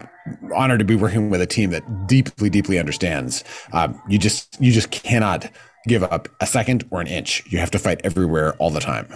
[0.55, 3.43] honored to be working with a team that deeply, deeply understands.
[3.73, 5.51] Um, you just you just cannot
[5.87, 7.43] give up a second or an inch.
[7.51, 9.09] You have to fight everywhere all the time.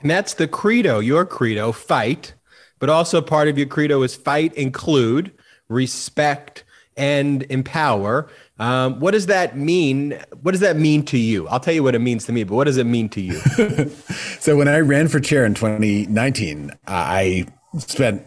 [0.00, 2.34] And that's the credo, your credo, fight.
[2.78, 5.32] But also part of your credo is fight, include,
[5.68, 6.64] respect,
[6.96, 8.30] and empower.
[8.60, 10.20] Um, what does that mean?
[10.42, 11.48] What does that mean to you?
[11.48, 13.38] I'll tell you what it means to me, but what does it mean to you?
[14.38, 17.46] so when I ran for chair in 2019, I
[17.78, 18.22] spent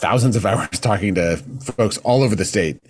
[0.00, 1.36] thousands of hours talking to
[1.76, 2.80] folks all over the state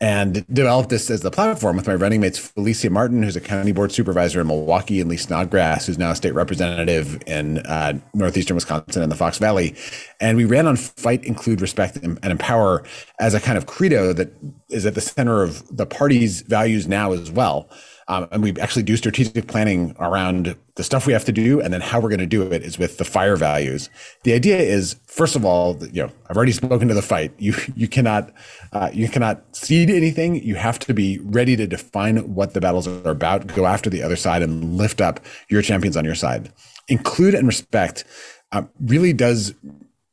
[0.00, 3.72] and developed this as the platform with my running mates Felicia Martin, who's a county
[3.72, 8.56] board supervisor in Milwaukee, and Lee Snodgrass, who's now a state representative in uh, northeastern
[8.56, 9.74] Wisconsin and the Fox Valley.
[10.20, 12.84] And we ran on fight, include, respect, and, and empower
[13.20, 14.32] as a kind of credo that
[14.68, 17.70] is at the center of the party's values now as well.
[18.08, 21.72] Um, and we actually do strategic planning around the stuff we have to do, and
[21.72, 23.90] then how we're going to do it is with the fire values.
[24.22, 27.32] The idea is, first of all, you know, I've already spoken to the fight.
[27.38, 28.32] You you cannot
[28.72, 30.42] uh, you cannot cede anything.
[30.42, 33.48] You have to be ready to define what the battles are about.
[33.48, 36.52] Go after the other side and lift up your champions on your side.
[36.88, 38.04] Include and respect
[38.52, 39.54] uh, really does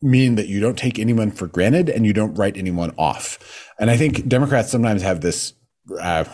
[0.02, 3.70] mean that you don't take anyone for granted and you don't write anyone off.
[3.80, 5.54] And I think Democrats sometimes have this.
[6.00, 6.26] Uh,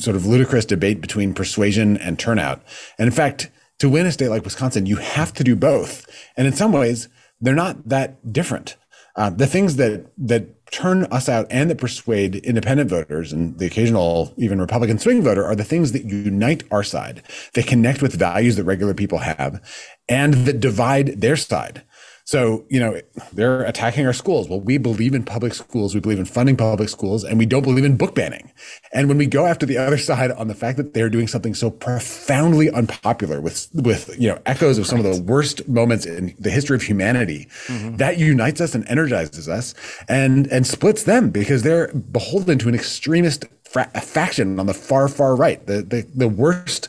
[0.00, 2.62] sort of ludicrous debate between persuasion and turnout.
[2.98, 6.06] And in fact, to win a state like Wisconsin, you have to do both.
[6.36, 7.08] And in some ways,
[7.40, 8.76] they're not that different.
[9.16, 13.66] Uh, the things that that turn us out and that persuade independent voters and the
[13.66, 17.22] occasional even Republican swing voter are the things that unite our side,
[17.54, 19.60] They connect with values that regular people have,
[20.08, 21.82] and that divide their side.
[22.30, 23.00] So, you know,
[23.32, 24.48] they're attacking our schools.
[24.48, 25.96] Well, we believe in public schools.
[25.96, 28.52] We believe in funding public schools and we don't believe in book banning.
[28.92, 31.54] And when we go after the other side on the fact that they're doing something
[31.54, 36.36] so profoundly unpopular with, with, you know, echoes of some of the worst moments in
[36.38, 37.96] the history of humanity, mm-hmm.
[37.96, 39.74] that unites us and energizes us
[40.08, 45.08] and, and splits them because they're beholden to an extremist fra- faction on the far,
[45.08, 46.88] far right, the, the, the worst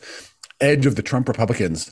[0.60, 1.92] edge of the Trump Republicans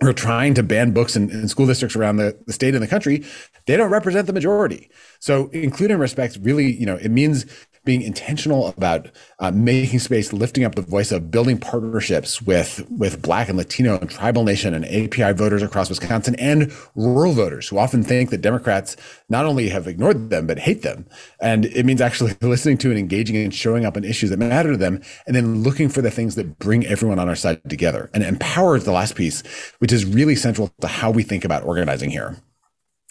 [0.00, 2.88] are trying to ban books in, in school districts around the, the state and the
[2.88, 3.24] country,
[3.66, 4.90] they don't represent the majority.
[5.18, 7.46] So include and respect really, you know, it means
[7.88, 9.08] being intentional about
[9.38, 13.98] uh, making space, lifting up the voice of building partnerships with with Black and Latino
[13.98, 18.42] and Tribal Nation and API voters across Wisconsin and rural voters who often think that
[18.42, 18.94] Democrats
[19.30, 21.06] not only have ignored them but hate them.
[21.40, 24.72] And it means actually listening to and engaging and showing up on issues that matter
[24.72, 28.10] to them, and then looking for the things that bring everyone on our side together.
[28.12, 29.42] And empower is the last piece,
[29.78, 32.36] which is really central to how we think about organizing here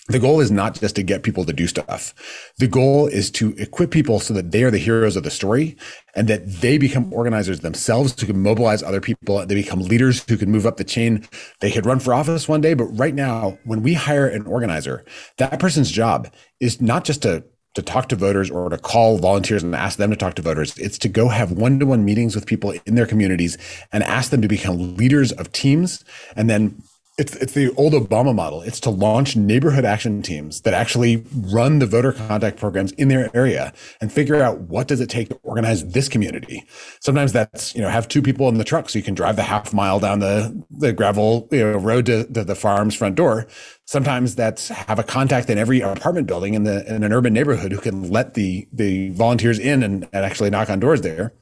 [0.08, 2.14] the goal is not just to get people to do stuff.
[2.60, 5.76] The goal is to equip people so that they are the heroes of the story
[6.16, 9.46] and that they become organizers themselves who can mobilize other people.
[9.46, 11.28] They become leaders who can move up the chain.
[11.60, 12.74] They could run for office one day.
[12.74, 15.04] But right now, when we hire an organizer,
[15.38, 17.44] that person's job is not just to
[17.78, 20.76] to talk to voters or to call volunteers and ask them to talk to voters.
[20.80, 23.56] It's to go have one to one meetings with people in their communities
[23.92, 26.04] and ask them to become leaders of teams
[26.36, 26.82] and then
[27.18, 28.62] it's it's the old Obama model.
[28.62, 33.36] It's to launch neighborhood action teams that actually run the voter contact programs in their
[33.36, 36.64] area and figure out what does it take to organize this community.
[37.00, 39.44] Sometimes that's you know have two people in the truck so you can drive the
[39.44, 43.48] half mile down the the gravel you know, road to, to the farm's front door.
[43.86, 47.72] Sometimes that's have a contact in every apartment building in the in an urban neighborhood
[47.72, 51.34] who can let the the volunteers in and, and actually knock on doors there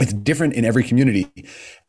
[0.00, 1.30] it's different in every community.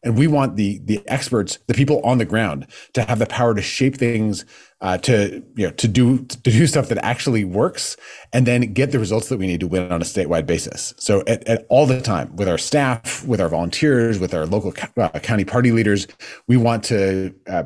[0.03, 3.53] And we want the the experts the people on the ground to have the power
[3.53, 4.45] to shape things
[4.81, 7.95] uh, to you know to do to do stuff that actually works
[8.33, 10.93] and then get the results that we need to win on a statewide basis.
[10.97, 14.73] So at, at all the time with our staff with our volunteers with our local
[14.97, 16.07] uh, county party leaders
[16.47, 17.63] we want to uh,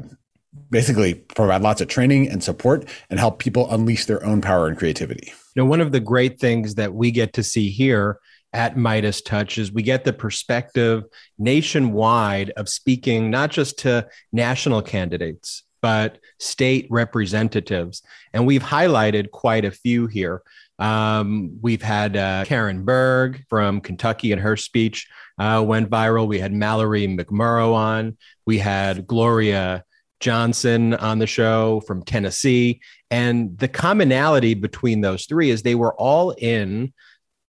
[0.69, 4.77] basically provide lots of training and support and help people unleash their own power and
[4.77, 5.27] creativity.
[5.55, 8.19] You know one of the great things that we get to see here
[8.55, 11.03] at MeidasTouch is we get the perspective
[11.37, 18.01] nationwide of speaking not just to national candidates, but state representatives.
[18.33, 20.41] And we've highlighted quite a few here.
[20.79, 26.25] Um, we've had uh, Karen Berg from Kentucky, and her speech uh, went viral.
[26.25, 28.17] We had Mallory McMorrow on.
[28.45, 29.83] We had Gloria
[30.21, 32.79] Johnson on the show from Tennessee.
[33.11, 36.93] And the commonality between those three is they were all in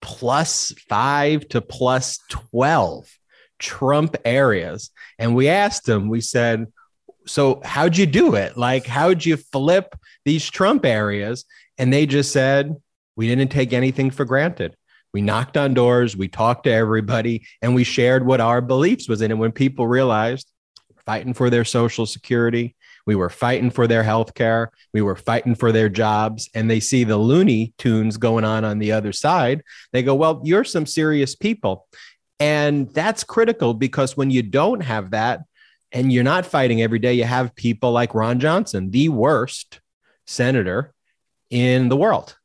[0.01, 3.09] plus five to plus 12
[3.59, 4.91] Trump areas.
[5.17, 6.67] And we asked them, we said,
[7.25, 8.57] so how'd you do it?
[8.57, 11.45] Like, how'd you flip these Trump areas?
[11.77, 12.75] And they just said,
[13.15, 14.75] we didn't take anything for granted.
[15.13, 19.21] We knocked on doors, we talked to everybody, and we shared what our beliefs was
[19.21, 19.31] in.
[19.31, 20.51] And when people realized
[21.05, 22.75] fighting for their social security,
[23.05, 24.71] we were fighting for their health care.
[24.93, 26.49] We were fighting for their jobs.
[26.53, 29.63] And they see the Looney tunes going on on the other side.
[29.91, 31.87] They go, Well, you're some serious people.
[32.39, 35.41] And that's critical because when you don't have that
[35.91, 39.79] and you're not fighting every day, you have people like Ron Johnson, the worst
[40.25, 40.93] senator
[41.49, 42.35] in the world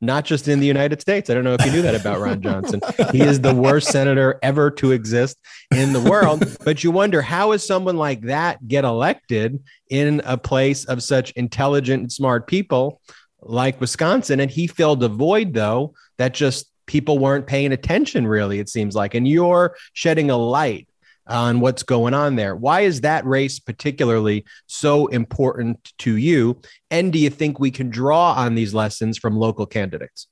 [0.00, 1.28] not just in the United States.
[1.28, 2.80] I don't know if you knew that about Ron Johnson.
[3.12, 5.38] He is the worst senator ever to exist
[5.70, 6.56] in the world.
[6.64, 11.32] But you wonder how is someone like that get elected in a place of such
[11.32, 13.00] intelligent and smart people
[13.42, 14.40] like Wisconsin?
[14.40, 18.94] And he filled a void, though, that just people weren't paying attention, really, it seems
[18.94, 19.14] like.
[19.14, 20.88] And you're shedding a light
[21.30, 22.54] on what's going on there.
[22.54, 26.60] Why is that race particularly so important to you?
[26.90, 30.26] And do you think we can draw on these lessons from local candidates?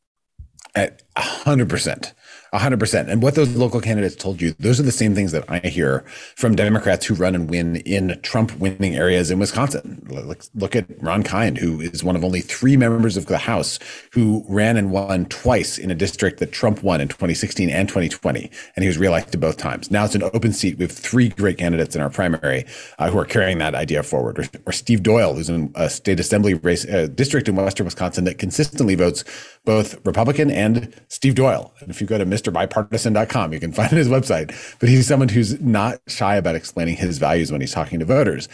[0.75, 2.13] At 100%.
[2.53, 3.09] 100%.
[3.09, 6.01] And what those local candidates told you, those are the same things that I hear
[6.37, 10.07] from Democrats who run and win in Trump winning areas in Wisconsin.
[10.09, 13.79] Look, look at Ron Kind, who is one of only three members of the House
[14.13, 18.51] who ran and won twice in a district that Trump won in 2016 and 2020.
[18.77, 19.91] And he was reelected both times.
[19.91, 20.79] Now it's an open seat.
[20.79, 22.65] We have three great candidates in our primary
[22.99, 24.39] uh, who are carrying that idea forward.
[24.39, 28.25] Or, or, Steve Doyle, who's in a state assembly race uh, district in Western Wisconsin
[28.25, 29.25] that consistently votes
[29.65, 31.75] both Republican and Steve Doyle.
[31.81, 34.49] And if you go to MrBipartisan.com, you can find his website.
[34.79, 38.49] But he's someone who's not shy about explaining his values when he's talking to voters.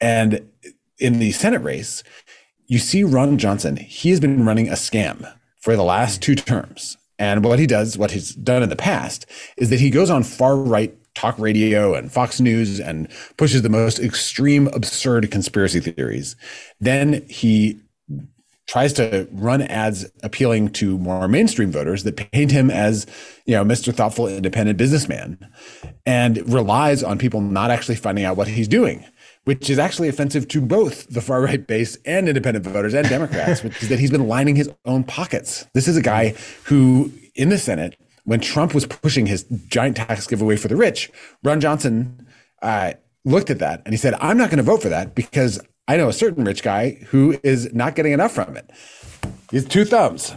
[0.00, 0.48] And
[0.98, 2.02] in the Senate race,
[2.66, 6.96] you see Ron Johnson, he has been running a scam for the last two terms.
[7.18, 9.26] And what he does, what he's done in the past,
[9.56, 13.68] is that he goes on far right talk radio and Fox News and pushes the
[13.68, 16.36] most extreme, absurd conspiracy theories.
[16.80, 17.80] Then he
[18.66, 23.06] tries to run ads appealing to more mainstream voters that paint him as,
[23.44, 23.94] you know, Mr.
[23.94, 25.38] Thoughtful Independent Businessman
[26.06, 29.04] and relies on people not actually finding out what he's doing,
[29.44, 33.62] which is actually offensive to both the far right base and independent voters and Democrats,
[33.62, 35.66] which is that he's been lining his own pockets.
[35.74, 36.34] This is a guy
[36.64, 41.10] who in the Senate, when Trump was pushing his giant tax giveaway for the rich,
[41.42, 42.26] Ron Johnson
[42.62, 42.94] uh,
[43.24, 45.96] looked at that and he said, I'm not going to vote for that because I
[45.96, 48.70] know a certain rich guy who is not getting enough from it.
[49.50, 50.34] He's two thumbs.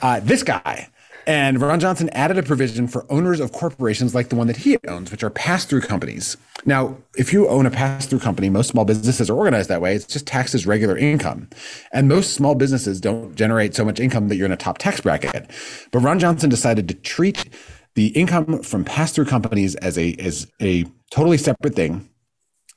[0.00, 0.88] Uh, this guy.
[1.26, 4.78] And Ron Johnson added a provision for owners of corporations like the one that he
[4.86, 6.36] owns, which are pass through companies.
[6.64, 9.96] Now, if you own a pass through company, most small businesses are organized that way.
[9.96, 11.48] It's just taxed as regular income.
[11.92, 15.00] And most small businesses don't generate so much income that you're in a top tax
[15.00, 15.50] bracket.
[15.90, 17.50] But Ron Johnson decided to treat
[17.94, 22.08] the income from pass through companies as a, as a totally separate thing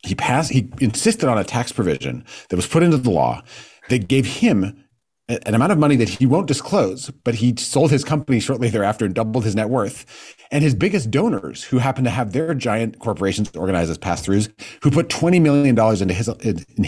[0.04, 3.42] he passed he insisted on a tax provision that was put into the law
[3.90, 4.86] that gave him
[5.30, 9.06] an amount of money that he won't disclose, but he sold his company shortly thereafter
[9.06, 10.36] and doubled his net worth.
[10.50, 14.50] And his biggest donors, who happen to have their giant corporations organized as pass-throughs,
[14.82, 16.28] who put $20 million into his,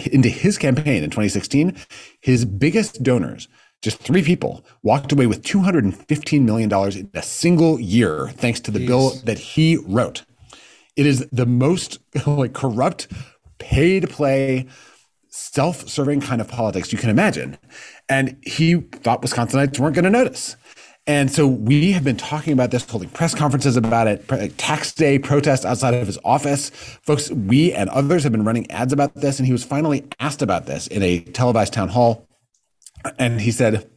[0.08, 1.76] into his campaign in 2016,
[2.22, 3.48] his biggest donors,
[3.84, 8.80] just three people, walked away with $215 million in a single year, thanks to the
[8.80, 8.88] Jeez.
[8.88, 10.24] bill that he wrote.
[10.96, 13.08] It is the most like corrupt,
[13.60, 14.68] pay to play,
[15.30, 17.58] self serving kind of politics you can imagine.
[18.10, 20.56] And he thought Wisconsinites weren't going to notice.
[21.08, 25.18] And so we have been talking about this, holding press conferences about it, tax day
[25.18, 26.70] protest outside of his office.
[27.02, 29.40] Folks, we and others have been running ads about this.
[29.40, 32.28] And he was finally asked about this in a televised town hall.
[33.18, 33.90] And he said,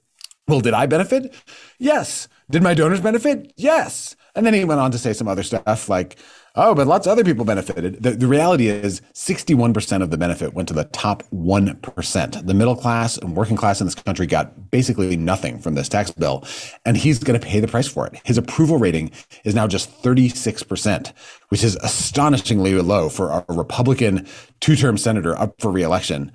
[0.48, 1.34] Well, did I benefit?
[1.78, 2.26] Yes.
[2.50, 3.52] Did my donors benefit?
[3.56, 4.16] Yes.
[4.34, 6.16] And then he went on to say some other stuff like,
[6.56, 8.00] Oh, but lots of other people benefited.
[8.00, 12.46] The, the reality is 61% of the benefit went to the top 1%.
[12.46, 16.12] The middle class and working class in this country got basically nothing from this tax
[16.12, 16.44] bill,
[16.84, 18.20] and he's going to pay the price for it.
[18.22, 19.10] His approval rating
[19.42, 21.12] is now just 36%,
[21.48, 24.24] which is astonishingly low for a Republican
[24.60, 26.30] two term senator up for reelection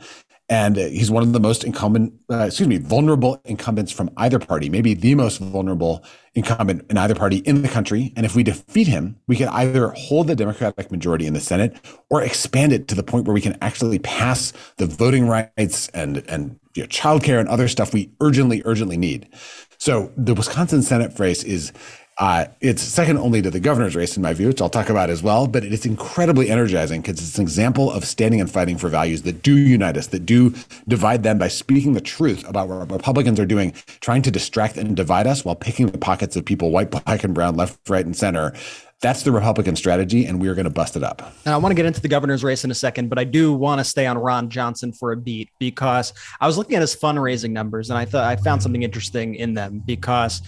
[0.50, 4.68] and he's one of the most incumbent, uh, excuse me, vulnerable incumbents from either party,
[4.68, 8.12] maybe the most vulnerable incumbent in either party in the country.
[8.16, 11.78] And if we defeat him, we can either hold the Democratic majority in the Senate
[12.10, 16.24] or expand it to the point where we can actually pass the voting rights and
[16.28, 19.30] and you know, childcare and other stuff we urgently, urgently need.
[19.78, 21.72] So the Wisconsin Senate race is
[22.20, 25.10] uh, it's second only to the governor's race, in my view, which I'll talk about
[25.10, 25.48] as well.
[25.48, 29.42] But it's incredibly energizing because it's an example of standing and fighting for values that
[29.42, 30.54] do unite us, that do
[30.86, 34.98] divide them by speaking the truth about what Republicans are doing, trying to distract and
[34.98, 38.18] divide us while picking the pockets of people, white, black, and brown, left, right, and
[38.18, 38.54] center.
[39.02, 41.22] That's the Republican strategy, and we are going to bust it up.
[41.46, 43.54] And I want to get into the governor's race in a second, but I do
[43.54, 46.12] want to stay on Ron Johnson for a beat because
[46.42, 49.54] I was looking at his fundraising numbers and I thought I found something interesting in
[49.54, 50.42] them because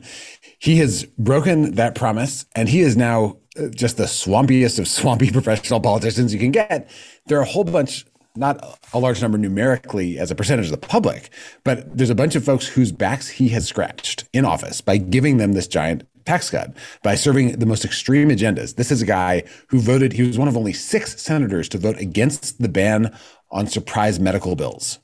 [0.61, 5.31] He has broken that promise, and he is now uh, just the swampiest of swampy
[5.33, 6.89] professional politicians you can get.
[7.27, 10.87] There are a whole bunch, not a large number numerically as a percentage of the
[10.87, 11.31] public,
[11.65, 15.39] but there's a bunch of folks whose backs he has scratched in office by giving
[15.39, 18.77] them this giant tax cut by serving the most extreme agendas.
[18.77, 21.99] This is a guy who voted, he was one of only six senators to vote
[21.99, 23.17] against the ban
[23.51, 24.99] on surprise medical bills.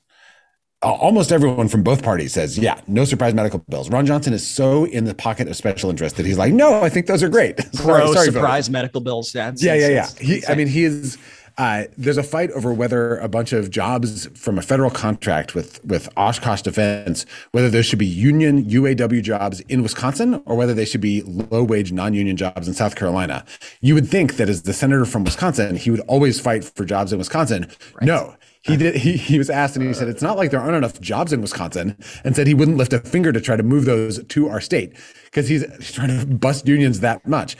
[0.82, 3.88] Almost everyone from both parties says, yeah, no surprise medical bills.
[3.88, 6.90] Ron Johnson is so in the pocket of special interest that he's like, no, I
[6.90, 7.56] think those are great.
[7.74, 9.32] Pro sorry, surprise medical bills.
[9.32, 10.08] That's, yeah, yeah, yeah.
[10.20, 11.16] He, I mean, he is
[11.56, 15.84] uh, there's a fight over whether a bunch of jobs from a federal contract with
[15.84, 20.84] with Oshkosh Defense, whether those should be union UAW jobs in Wisconsin or whether they
[20.84, 23.44] should be low wage non union jobs in South Carolina.
[23.80, 27.12] You would think that as the senator from Wisconsin, he would always fight for jobs
[27.12, 27.68] in Wisconsin.
[27.94, 28.06] Right.
[28.06, 30.76] No, he did he, he was asked and he said it's not like there aren't
[30.76, 33.84] enough jobs in wisconsin and said he wouldn't lift a finger to try to move
[33.84, 34.96] those to our state
[35.26, 37.58] because he's trying to bust unions that much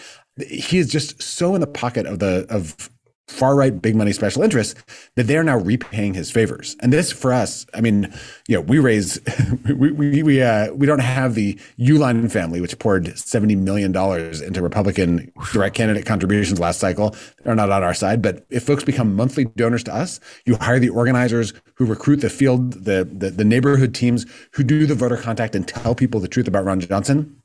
[0.48, 2.90] he is just so in the pocket of the of
[3.26, 4.74] far right big money special interests
[5.16, 6.76] that they're now repaying his favors.
[6.80, 8.12] And this for us, I mean,
[8.48, 9.18] you know, we raise
[9.64, 14.40] we we we, uh, we don't have the Uihlein family, which poured seventy million dollars
[14.40, 17.16] into Republican direct candidate contributions last cycle.
[17.42, 20.78] They're not on our side, but if folks become monthly donors to us, you hire
[20.78, 25.16] the organizers who recruit the field, the the, the neighborhood teams who do the voter
[25.16, 27.40] contact and tell people the truth about Ron Johnson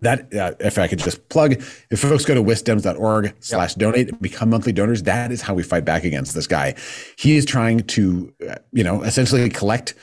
[0.00, 1.52] that uh, if i could just plug
[1.90, 5.62] if folks go to wisdems.org slash donate and become monthly donors that is how we
[5.62, 6.74] fight back against this guy.
[7.16, 9.94] He is trying to uh, you know essentially collect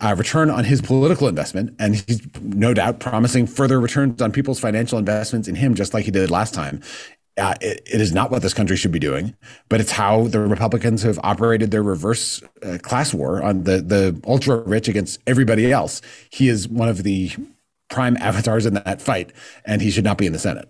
[0.00, 4.60] a return on his political investment and he's no doubt promising further returns on people's
[4.60, 6.82] financial investments in him just like he did last time.
[7.38, 9.32] Uh, it, it is not what this country should be doing,
[9.68, 14.20] but it's how the Republicans have operated their reverse uh, class war on the the
[14.26, 16.02] ultra rich against everybody else.
[16.30, 17.30] He is one of the
[17.88, 19.32] prime avatars in that fight,
[19.64, 20.68] and he should not be in the Senate.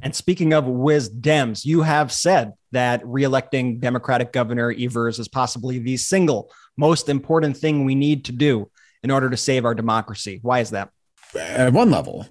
[0.00, 5.96] And speaking of WisDems, you have said that reelecting Democratic Governor Evers is possibly the
[5.96, 8.70] single most important thing we need to do
[9.02, 10.38] in order to save our democracy.
[10.42, 10.90] Why is that?
[11.36, 12.26] At one level,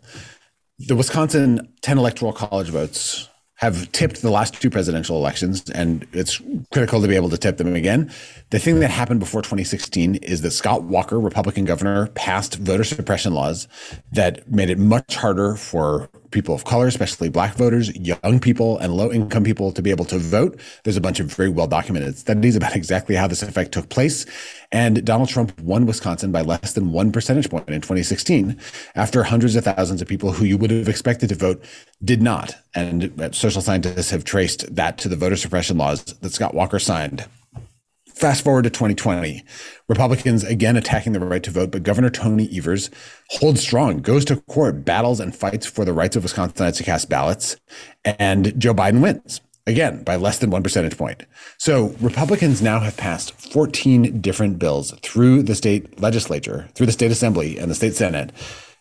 [0.80, 6.42] the Wisconsin 10 electoral college votes have tipped the last two presidential elections, and it's
[6.72, 8.12] critical to be able to tip them again.
[8.52, 13.34] The thing that happened before 2016 is that Scott Walker, Republican governor, passed voter suppression
[13.34, 13.68] laws
[14.12, 18.94] that made it much harder for people of color, especially black voters, young people, and
[18.94, 20.60] low income people to be able to vote.
[20.84, 24.26] There's a bunch of very well documented studies about exactly how this effect took place.
[24.72, 28.60] And Donald Trump won Wisconsin by less than one percentage point in 2016
[28.96, 31.64] after hundreds of thousands of people who you would have expected to vote
[32.04, 32.56] did not.
[32.76, 36.80] And uh, social scientists have traced that to the voter suppression laws that Scott Walker
[36.80, 37.26] signed
[38.18, 39.44] Fast forward to 2020,
[39.88, 42.90] Republicans again attacking the right to vote, but Governor Tony Evers
[43.30, 47.10] holds strong, goes to court, battles and fights for the rights of Wisconsinites to cast
[47.10, 47.58] ballots,
[48.04, 51.26] and Joe Biden wins again by less than one percentage point.
[51.60, 57.12] So Republicans now have passed 14 different bills through the state legislature, through the state
[57.12, 58.32] assembly and the state senate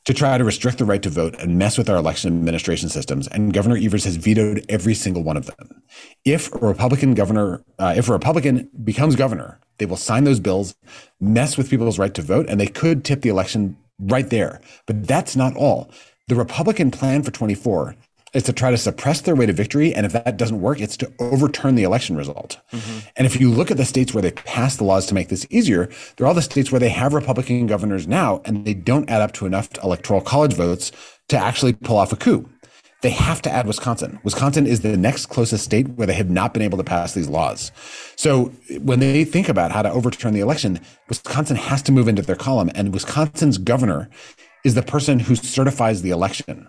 [0.07, 3.27] to try to restrict the right to vote and mess with our election administration systems.
[3.29, 5.83] And Governor Evers has vetoed every single one of them.
[6.25, 10.75] If a Republican governor, uh, if a Republican becomes governor, they will sign those bills,
[11.21, 14.61] mess with people's right to vote, and they could tip the election right there.
[14.87, 15.91] But that's not all.
[16.29, 17.97] The Republican plan for 24
[18.37, 19.95] is to try to suppress their way to victory.
[19.95, 22.59] And if that doesn't work, it's to overturn the election result.
[22.71, 23.09] Mm-hmm.
[23.17, 25.47] And if you look at the states where they passed the laws to make this
[25.49, 29.23] easier, they're all the states where they have Republican governors now, and they don't add
[29.23, 30.93] up to enough electoral college votes
[31.29, 32.49] to actually pull off a coup.
[33.01, 34.21] They have to add Wisconsin.
[34.23, 37.29] Wisconsin is the next closest state where they have not been able to pass these
[37.29, 37.73] laws.
[38.17, 42.23] So when they think about how to overturn the election, Wisconsin has to move into
[42.23, 42.71] their column.
[42.75, 44.11] And Wisconsin's governor
[44.65, 46.69] is the person who certifies the election.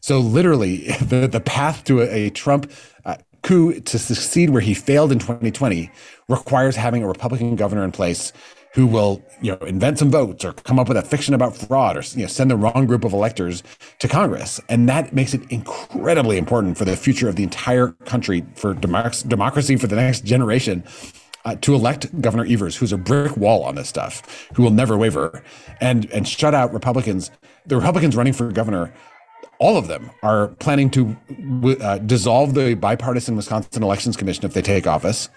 [0.00, 2.70] So literally, the the path to a, a Trump
[3.04, 5.90] uh, coup to succeed where he failed in 2020
[6.28, 8.32] requires having a Republican governor in place
[8.74, 11.96] who will you know invent some votes or come up with a fiction about fraud
[11.96, 13.62] or you know send the wrong group of electors
[13.98, 14.60] to Congress.
[14.68, 19.28] And that makes it incredibly important for the future of the entire country for democ-
[19.28, 20.84] democracy for the next generation
[21.44, 24.96] uh, to elect Governor Evers who's a brick wall on this stuff who will never
[24.96, 25.42] waver
[25.80, 27.30] and and shut out Republicans.
[27.66, 28.92] The Republicans running for governor
[29.60, 31.16] all of them are planning to
[31.80, 35.28] uh, dissolve the bipartisan Wisconsin Elections Commission if they take office.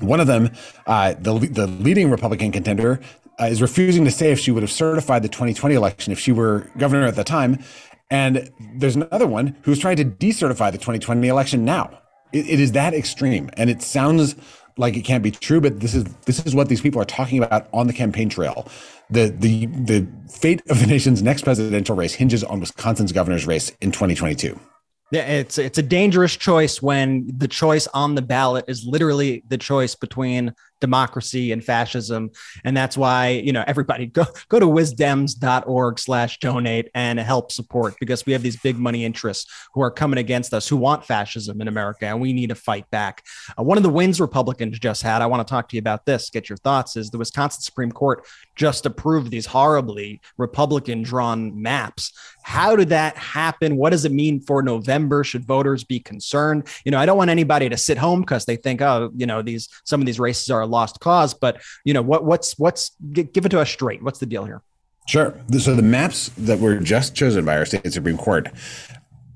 [0.00, 0.50] One of them,
[0.86, 3.00] uh, the the leading Republican contender,
[3.40, 6.32] uh, is refusing to say if she would have certified the 2020 election if she
[6.32, 7.62] were governor at the time.
[8.10, 12.00] And there's another one who's trying to decertify the 2020 election now.
[12.32, 14.34] it, it is that extreme, and it sounds
[14.76, 17.42] like it can't be true, but this is this is what these people are talking
[17.42, 18.68] about on the campaign trail.
[19.10, 23.70] The the the fate of the nation's next presidential race hinges on Wisconsin's governor's race
[23.80, 24.58] in 2022.
[25.10, 29.58] Yeah, it's it's a dangerous choice when the choice on the ballot is literally the
[29.58, 30.54] choice between
[30.84, 32.30] democracy and fascism.
[32.62, 37.94] And that's why, you know, everybody go, go to wisdems.org slash donate and help support
[37.98, 41.62] because we have these big money interests who are coming against us, who want fascism
[41.62, 43.22] in America, and we need to fight back.
[43.58, 46.04] Uh, one of the wins Republicans just had, I want to talk to you about
[46.04, 48.26] this, get your thoughts, is the Wisconsin Supreme Court
[48.56, 52.12] just approved these horribly Republican drawn maps.
[52.42, 53.76] How did that happen?
[53.76, 55.24] What does it mean for November?
[55.24, 56.68] Should voters be concerned?
[56.84, 59.42] You know, I don't want anybody to sit home because they think, oh, you know,
[59.42, 61.34] these some of these races are a lost cause.
[61.34, 64.02] But you know, what what's what's give it to us straight?
[64.02, 64.62] What's the deal here?
[65.06, 65.38] Sure.
[65.58, 68.48] So the maps that were just chosen by our state Supreme Court,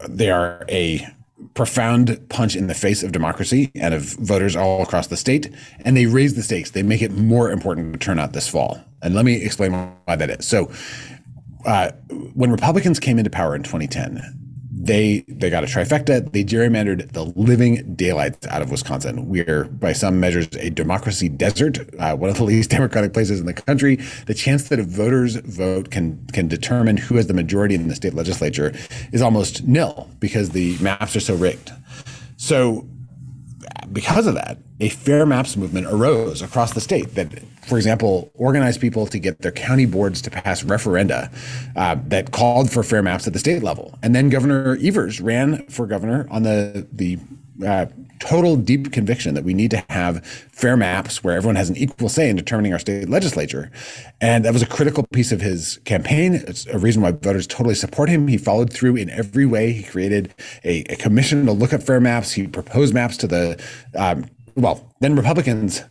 [0.09, 1.07] they are a
[1.55, 5.97] profound punch in the face of democracy and of voters all across the state, and
[5.97, 6.70] they raise the stakes.
[6.70, 8.80] They make it more important to turn out this fall.
[9.03, 10.47] And let me explain why that is.
[10.47, 10.70] So,
[11.64, 11.91] uh,
[12.34, 14.47] when Republicans came into power in 2010,
[14.81, 16.31] they they got a trifecta.
[16.33, 19.29] They gerrymandered the living daylights out of Wisconsin.
[19.29, 23.47] We're by some measures a democracy desert, uh, one of the least democratic places in
[23.47, 23.97] the country.
[24.26, 27.97] The chance that a voter's vote can can determine who has the majority in the
[27.97, 28.72] state legislature
[29.12, 31.72] is almost nil because the maps are so rigged.
[32.37, 32.89] So
[33.93, 37.28] because of that, a fair maps movement arose across the state that,
[37.66, 41.32] for example, organized people to get their county boards to pass referenda
[41.76, 43.99] uh, that called for fair maps at the state level.
[44.03, 47.18] And then Governor Evers ran for governor on the the
[47.67, 47.87] uh,
[48.21, 52.09] total deep conviction that we need to have fair maps where everyone has an equal
[52.09, 53.71] say in determining our state legislature.
[54.21, 56.35] And that was a critical piece of his campaign.
[56.35, 58.29] It's a reason why voters totally support him.
[58.29, 59.73] He followed through in every way.
[59.73, 60.35] He created
[60.65, 62.33] a, a commission to look at fair maps.
[62.33, 63.63] He proposed maps to the,
[63.95, 65.83] um, well, then Republicans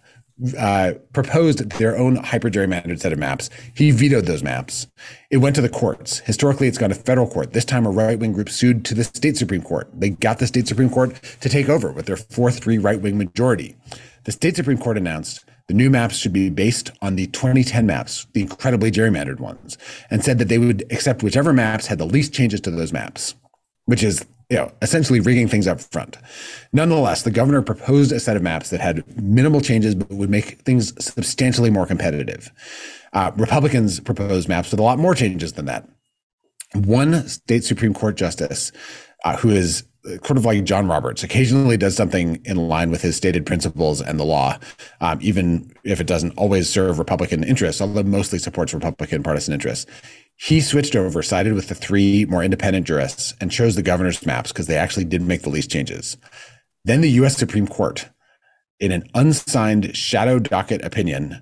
[0.58, 3.50] uh, proposed their own hyper gerrymandered set of maps.
[3.74, 4.88] He vetoed those maps.
[5.32, 6.20] It went to the courts.
[6.20, 7.54] Historically, it's gone to federal court.
[7.54, 9.90] This time, a right wing group sued to the state Supreme Court.
[9.94, 13.18] They got the state Supreme Court to take over with their 4 3 right wing
[13.18, 13.76] majority.
[14.26, 18.26] The state Supreme Court announced the new maps should be based on the 2010 maps,
[18.34, 19.78] the incredibly gerrymandered ones,
[20.10, 23.36] and said that they would accept whichever maps had the least changes to those maps,
[23.86, 26.18] which is you know, essentially rigging things up front.
[26.72, 30.62] Nonetheless, the governor proposed a set of maps that had minimal changes but would make
[30.62, 32.52] things substantially more competitive.
[33.14, 35.88] Uh, Republicans proposed maps with a lot more changes than that.
[36.74, 38.72] One state Supreme Court justice,
[39.24, 39.84] uh, who is
[40.24, 44.20] sort of like John Roberts, occasionally does something in line with his stated principles and
[44.20, 44.58] the law,
[45.02, 49.86] um, even if it doesn't always serve Republican interests, although mostly supports Republican partisan interests.
[50.38, 54.52] He switched over, sided with the three more independent jurists, and chose the governor's maps
[54.52, 56.16] because they actually did make the least changes.
[56.86, 57.36] Then the U.S.
[57.36, 58.08] Supreme Court,
[58.80, 61.42] in an unsigned shadow docket opinion,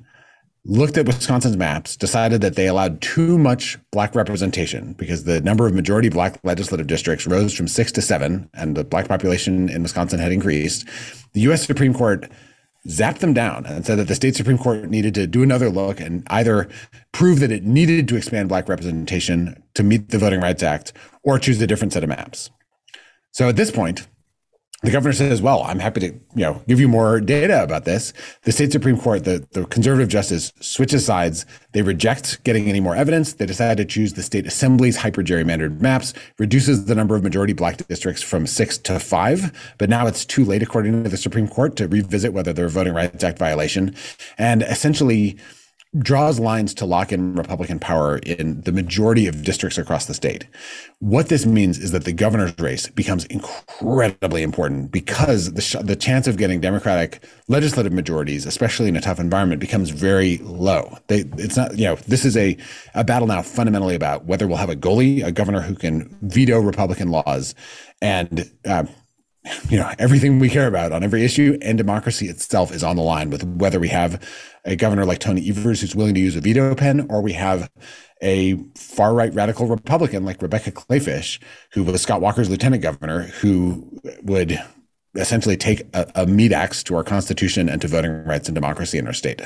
[0.64, 5.68] looked at Wisconsin's maps, decided that they allowed too much black representation because the number
[5.68, 9.84] of majority black legislative districts rose from six to seven, and the black population in
[9.84, 10.88] Wisconsin had increased.
[11.34, 11.68] The U.S.
[11.68, 12.32] Supreme Court
[12.88, 16.00] zapped them down and said that the state Supreme Court needed to do another look
[16.00, 16.70] and either
[17.12, 21.40] prove that it needed to expand black representation to meet the Voting Rights Act or
[21.40, 22.50] choose a different set of maps.
[23.32, 24.08] So at this point,
[24.84, 28.14] the governor says, "Well, I'm happy to, you know, give you more data about this."
[28.44, 31.46] The state supreme court, the, the conservative justice, switches sides.
[31.72, 33.34] They reject getting any more evidence.
[33.34, 37.54] They decide to choose the state assembly's hyper gerrymandered maps, reduces the number of majority
[37.54, 39.52] black districts from six to five.
[39.78, 42.70] But now it's too late, according to the Supreme Court, to revisit whether they're a
[42.70, 43.96] Voting Rights Act violation,
[44.38, 45.38] and essentially
[46.00, 50.46] draws lines to lock in Republican power in the majority of districts across the state.
[51.00, 55.96] What this means is that the governor's race becomes incredibly important because the, sh- the
[55.96, 60.98] chance of getting Democratic legislative majorities, especially in a tough environment, becomes very low.
[61.08, 62.58] They, it's not, you know, this is a,
[62.94, 66.60] a battle now fundamentally about whether we'll have a goalie, a governor who can veto
[66.60, 67.56] Republican laws
[68.02, 68.84] and, uh,
[69.70, 73.02] you know everything we care about on every issue and democracy itself is on the
[73.02, 74.22] line with whether we have
[74.66, 77.70] a governor like Tony Evers who's willing to use a veto pen or we have
[78.22, 81.40] a far right radical Republican like Rebecca Kleefisch
[81.72, 84.62] who was Scott Walker's lieutenant governor who would
[85.16, 88.98] essentially take a, a meat axe to our constitution and to voting rights and democracy
[88.98, 89.42] in our state.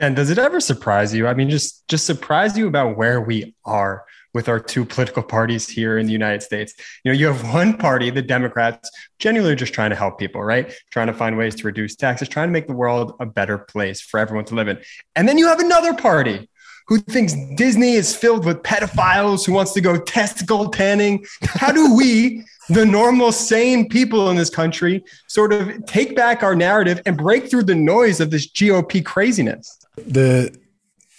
[0.00, 1.28] And does it ever surprise you?
[1.28, 4.04] I mean, just just surprise you about where we are
[4.34, 6.74] with our two political parties here in the United States.
[7.04, 10.72] You know, you have one party, the Democrats, genuinely just trying to help people, right?
[10.90, 14.00] Trying to find ways to reduce taxes, trying to make the world a better place
[14.00, 14.78] for everyone to live in.
[15.16, 16.48] And then you have another party
[16.88, 21.24] who thinks Disney is filled with pedophiles, who wants to go testicle tanning.
[21.42, 26.54] How do we, the normal, sane people in this country, sort of take back our
[26.54, 29.78] narrative and break through the noise of this GOP craziness?
[29.96, 30.56] The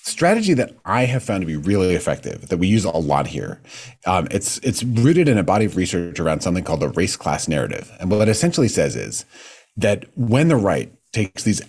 [0.04, 3.62] strategy that I have found to be really effective that we use a lot here.
[4.06, 7.48] Um, it's it's rooted in a body of research around something called the race class
[7.48, 9.26] narrative, and what it essentially says is
[9.78, 11.62] that when the right takes these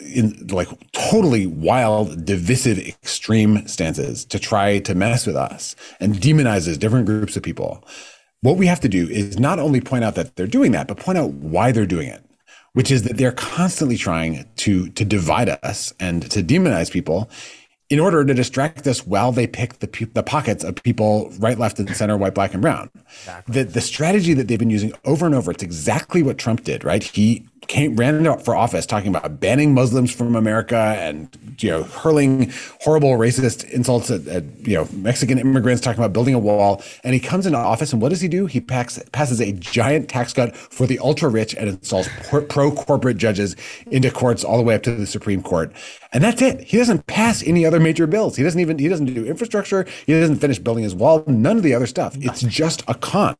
[0.00, 6.78] in like totally wild, divisive, extreme stances to try to mess with us and demonizes
[6.78, 7.84] different groups of people.
[8.40, 10.96] What we have to do is not only point out that they're doing that, but
[10.96, 12.24] point out why they're doing it
[12.74, 17.30] which is that they're constantly trying to to divide us and to demonize people
[17.92, 21.78] in order to distract us while they pick the, the pockets of people right, left,
[21.78, 22.88] and center, white, black, and brown.
[23.20, 23.52] Exactly.
[23.52, 26.84] The, the strategy that they've been using over and over, it's exactly what Trump did,
[26.84, 27.02] right?
[27.02, 31.82] He came ran up for office talking about banning Muslims from America and you know
[31.82, 36.82] hurling horrible racist insults at, at, you know Mexican immigrants, talking about building a wall.
[37.04, 38.46] And he comes into office, and what does he do?
[38.46, 42.08] He packs, passes a giant tax cut for the ultra rich and installs
[42.48, 43.56] pro corporate judges
[43.86, 45.72] into courts all the way up to the Supreme Court.
[46.12, 46.60] And that's it.
[46.60, 48.36] He doesn't pass any other major bills.
[48.36, 49.86] He doesn't even he doesn't do infrastructure.
[50.06, 51.24] He doesn't finish building his wall.
[51.26, 52.16] None of the other stuff.
[52.20, 53.34] It's just a con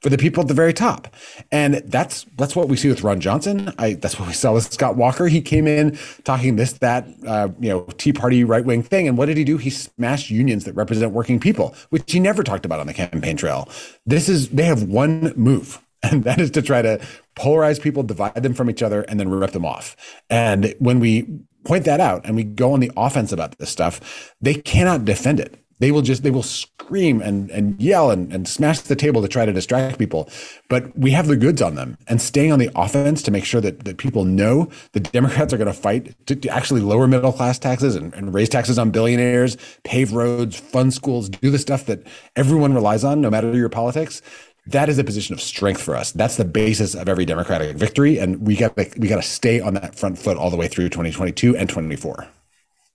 [0.00, 1.14] for the people at the very top.
[1.52, 3.63] And that's that's what we see with Ron Johnson.
[3.78, 5.26] I that's what we saw with Scott Walker.
[5.26, 9.16] He came in talking this that uh, you know Tea Party right wing thing, and
[9.16, 9.56] what did he do?
[9.56, 13.36] He smashed unions that represent working people, which he never talked about on the campaign
[13.36, 13.68] trail.
[14.06, 17.00] This is they have one move and that is to try to
[17.36, 19.96] polarize people, divide them from each other, and then rip them off.
[20.30, 21.26] And when we
[21.64, 25.40] point that out and we go on the offense about this stuff, they cannot defend
[25.40, 25.63] it.
[25.78, 29.28] They will just they will scream and and yell and, and smash the table to
[29.28, 30.28] try to distract people.
[30.68, 33.60] But we have the goods on them and staying on the offense to make sure
[33.60, 37.32] that, that people know the Democrats are going to fight to, to actually lower middle
[37.32, 41.86] class taxes and, and raise taxes on billionaires, pave roads, fund schools, do the stuff
[41.86, 42.02] that
[42.36, 44.22] everyone relies on, no matter your politics
[44.66, 46.12] that is a position of strength for us.
[46.12, 49.74] That's the basis of every Democratic victory, and we got we got to stay on
[49.74, 52.26] that front foot all the way through 2022 and 24.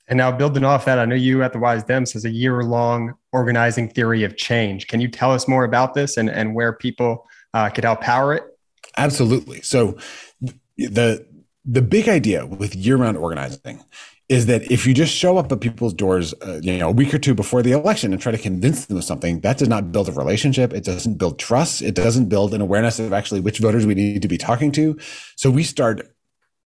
[0.10, 3.14] And now, building off that, I know you at the WisDems has a year long
[3.32, 4.88] organizing theory of change.
[4.88, 8.34] Can you tell us more about this and, and where people uh, could help power
[8.34, 8.44] it?
[8.98, 9.62] Absolutely.
[9.62, 9.98] So,
[10.78, 11.28] the
[11.64, 13.84] the big idea with year round organizing
[14.30, 17.14] is that if you just show up at people's doors, uh, you know, a week
[17.14, 19.92] or two before the election and try to convince them of something, that does not
[19.92, 20.72] build a relationship.
[20.72, 21.82] It doesn't build trust.
[21.82, 24.98] It doesn't build an awareness of actually which voters we need to be talking to.
[25.36, 26.12] So we start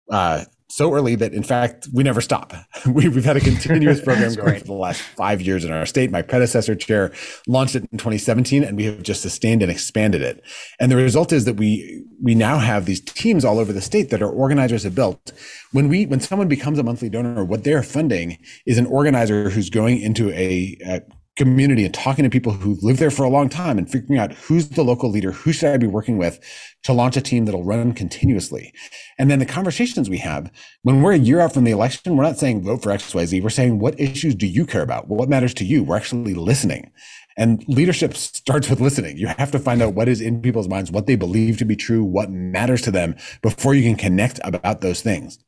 [0.09, 2.53] uh, so early that in fact we never stop.
[2.88, 6.11] we, have had a continuous program going for the last five years in our state.
[6.11, 7.11] My predecessor chair
[7.47, 10.43] launched it in 2017, and we have just sustained and expanded it.
[10.80, 14.09] And the result is that we we now have these teams all over the state
[14.09, 15.32] that our organizers have built.
[15.72, 19.70] When we when someone becomes a monthly donor, what they're funding is an organizer who's
[19.70, 21.01] going into a, a
[21.39, 24.33] community and talking to people who live there for a long time and figuring out
[24.33, 26.37] who's the local leader, who should I be working with
[26.83, 28.73] to launch a team that'll run continuously.
[29.17, 30.51] And then the conversations we have
[30.83, 33.41] when we're a year out from the election, we're not saying vote for XYZ.
[33.41, 35.07] We're saying, what issues do you care about?
[35.07, 35.81] What matters to you?
[35.81, 36.91] We're actually listening.
[37.37, 39.17] And leadership starts with listening.
[39.17, 41.77] You have to find out what is in people's minds, what they believe to be
[41.77, 45.39] true, what matters to them before you can connect about those things.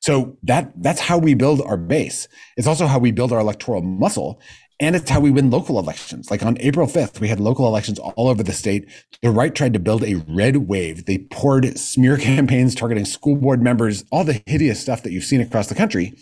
[0.00, 2.28] So that that's how we build our base.
[2.56, 4.40] It's also how we build our electoral muscle.
[4.80, 6.30] And it's how we win local elections.
[6.30, 8.88] Like on April 5th, we had local elections all over the state.
[9.20, 11.04] The right tried to build a red wave.
[11.04, 15.42] They poured smear campaigns targeting school board members, all the hideous stuff that you've seen
[15.42, 16.14] across the country.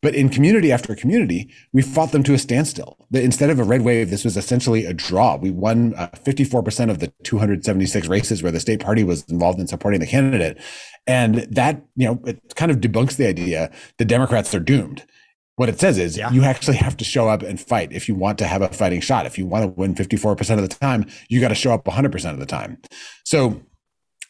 [0.00, 2.96] But in community after community, we fought them to a standstill.
[3.12, 5.36] Instead of a red wave, this was essentially a draw.
[5.36, 9.66] We won uh, 54% of the 276 races where the state party was involved in
[9.66, 10.56] supporting the candidate.
[11.06, 15.04] And that, you know, it kind of debunks the idea the Democrats are doomed
[15.58, 16.30] what it says is yeah.
[16.30, 19.00] you actually have to show up and fight if you want to have a fighting
[19.00, 19.26] shot.
[19.26, 22.32] If you want to win 54% of the time, you got to show up 100%
[22.32, 22.78] of the time.
[23.24, 23.60] So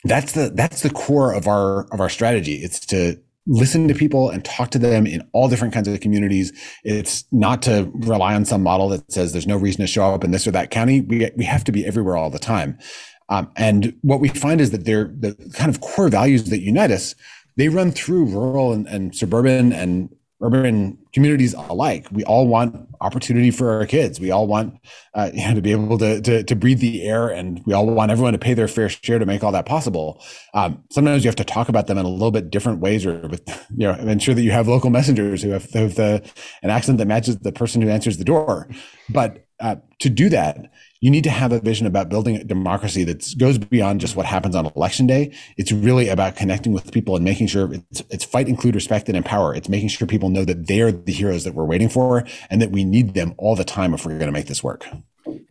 [0.04, 2.54] that's the that's the core of our of our strategy.
[2.54, 6.50] It's to listen to people and talk to them in all different kinds of communities.
[6.82, 10.24] It's not to rely on some model that says there's no reason to show up
[10.24, 11.02] in this or that county.
[11.02, 12.78] We we have to be everywhere all the time.
[13.28, 16.90] Um, and what we find is that they're the kind of core values that unite
[16.90, 17.14] us.
[17.56, 20.08] They run through rural and, and suburban and
[20.40, 22.06] urban communities alike.
[22.12, 24.20] We all want opportunity for our kids.
[24.20, 24.78] We all want
[25.14, 27.86] uh, you know, to be able to, to, to breathe the air, and we all
[27.86, 30.22] want everyone to pay their fair share to make all that possible.
[30.54, 33.26] Um, sometimes you have to talk about them in a little bit different ways, or
[33.28, 36.30] with you know, ensure that you have local messengers who have, have the
[36.62, 38.68] an accent that matches the person who answers the door.
[39.08, 40.70] But uh, to do that,
[41.00, 44.26] you need to have a vision about building a democracy that goes beyond just what
[44.26, 45.32] happens on election day.
[45.56, 49.16] It's really about connecting with people and making sure it's, it's fight, include, respect, and
[49.16, 49.54] empower.
[49.54, 52.70] It's making sure people know that they're the heroes that we're waiting for and that
[52.70, 54.86] we need them all the time if we're going to make this work.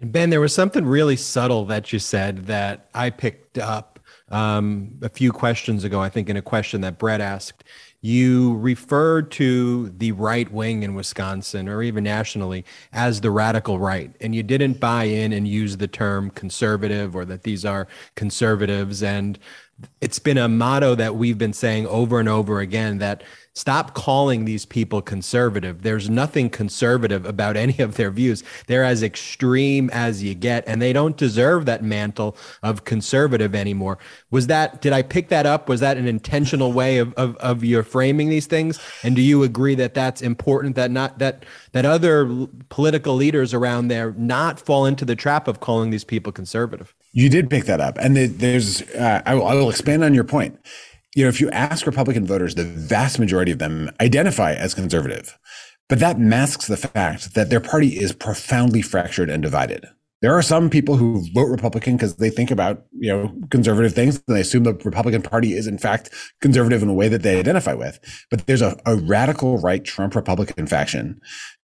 [0.01, 5.09] Ben, there was something really subtle that you said that I picked up um, a
[5.09, 6.01] few questions ago.
[6.01, 7.63] I think in a question that Brett asked,
[8.07, 14.15] you referred to the right wing in Wisconsin or even nationally as the radical right,
[14.21, 17.85] and you didn't buy in and use the term conservative or that these are
[18.15, 19.03] conservatives.
[19.03, 19.37] And
[20.01, 23.23] it's been a motto that we've been saying over and over again that
[23.57, 25.81] Stop calling these people conservative.
[25.81, 28.43] There's nothing conservative about any of their views.
[28.67, 33.97] They're as extreme as you get, and they don't deserve that mantle of conservative anymore.
[34.29, 35.69] Was that, did I pick that up?
[35.69, 38.79] Was that an intentional way of, of, of your framing these things?
[39.01, 43.87] And do you agree that that's important that not, that, that other political leaders around
[43.87, 46.93] there not fall into the trap of calling these people conservative?
[47.17, 47.97] You did pick that up.
[47.97, 50.59] And there's, uh, I, will, I will expand on your point
[51.17, 55.35] you know, if you ask Republican voters, the vast majority of them identify as conservative.
[55.89, 59.87] But that masks the fact that their party is profoundly fractured and divided.
[60.21, 64.21] There are some people who vote Republican because they think about, you know, conservative things
[64.27, 67.39] and they assume the Republican Party is in fact conservative in a way that they
[67.39, 67.99] identify with.
[68.29, 71.19] But there's a, a radical right Trump Republican faction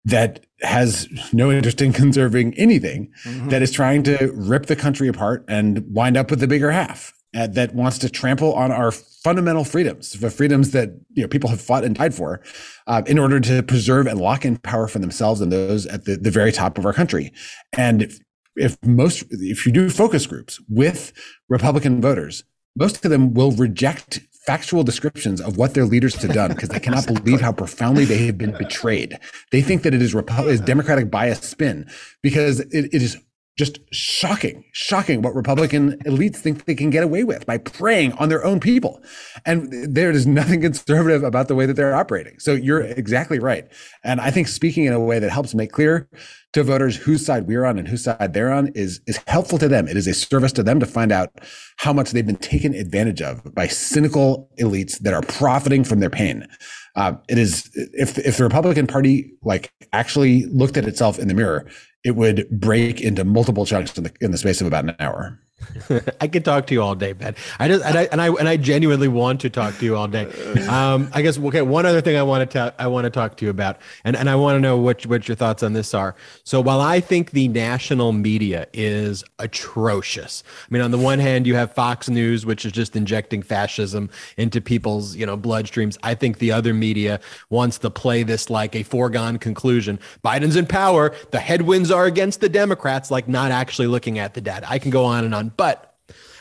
[0.06, 3.50] that has no interest in conserving anything mm-hmm.
[3.50, 7.14] that is trying to rip the country apart and wind up with the bigger half
[7.36, 11.50] uh, that wants to trample on our fundamental freedoms, the freedoms that you know people
[11.50, 12.42] have fought and died for,
[12.88, 16.16] uh, in order to preserve and lock in power for themselves and those at the,
[16.16, 17.32] the very top of our country.
[17.78, 18.20] And if,
[18.56, 21.14] if most, if you do focus groups with
[21.48, 22.44] Republican voters,
[22.76, 26.80] most of them will reject factual descriptions of what their leaders have done because they
[26.80, 29.20] cannot believe how profoundly they have been betrayed.
[29.52, 31.90] They think that it is, Repu- is Democratic bias spin
[32.22, 33.18] because it, it is
[33.58, 38.30] just shocking, shocking what Republican elites think they can get away with by preying on
[38.30, 39.02] their own people.
[39.46, 42.40] And there is nothing conservative about the way that they're operating.
[42.40, 43.68] So you're exactly right.
[44.04, 46.08] And I think speaking in a way that helps make clear
[46.54, 49.68] to voters whose side we're on and whose side they're on is, is helpful to
[49.68, 49.88] them.
[49.88, 51.30] It is a service to them to find out
[51.78, 56.10] how much they've been taken advantage of by cynical elites that are profiting from their
[56.10, 56.48] pain.
[56.96, 61.34] Uh, it is if if the Republican Party like actually looked at itself in the
[61.34, 61.66] mirror,
[62.04, 65.40] it would break into multiple chunks in the in the space of about an hour.
[66.22, 67.36] I could talk to you all day, Ben.
[67.60, 70.08] I just and I and I and I genuinely want to talk to you all
[70.08, 70.26] day.
[70.68, 71.62] Um, I guess okay.
[71.62, 74.30] One other thing I want to I want to talk to you about, and and
[74.30, 76.16] I want to know what what your thoughts on this are.
[76.44, 81.48] So while I think the national media is atrocious, I mean on the one hand
[81.48, 85.98] you have Fox News, which is just injecting fascism into people's you know bloodstreams.
[86.04, 90.00] I think the other media wants to play this like a foregone conclusion.
[90.24, 91.14] Biden's in power.
[91.32, 94.70] The headwinds are against the Democrats, like not actually looking at the data.
[94.70, 95.96] I can go on and on but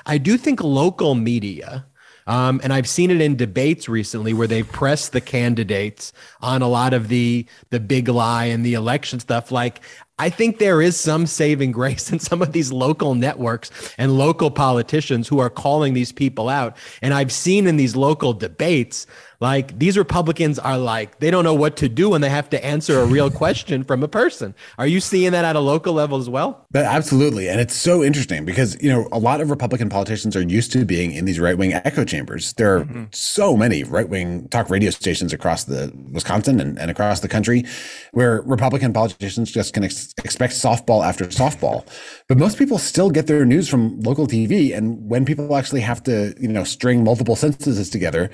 [0.06, 1.86] I do think local media,
[2.26, 6.68] um, and I've seen it in debates recently where they've pressed the candidates on a
[6.68, 9.50] lot of the the big lie and the election stuff.
[9.50, 9.80] Like
[10.18, 14.50] I think there is some saving grace in some of these local networks and local
[14.50, 16.76] politicians who are calling these people out.
[17.02, 19.06] And I've seen in these local debates
[19.40, 22.62] like these Republicans are like, they don't know what to do when they have to
[22.64, 24.54] answer a real question from a person.
[24.76, 26.66] Are you seeing that at a local level as well?
[26.70, 27.48] But absolutely.
[27.48, 30.84] And it's so interesting because, you know, a lot of Republican politicians are used to
[30.84, 32.52] being in these right wing echo chambers.
[32.54, 33.04] There are mm-hmm.
[33.12, 37.64] so many right wing talk radio stations across the Wisconsin and, and across the country
[38.12, 41.86] where Republican politicians just can ex- expect softball after softball.
[42.28, 44.76] But most people still get their news from local TV.
[44.76, 48.30] And when people actually have to, you know, string multiple sentences together,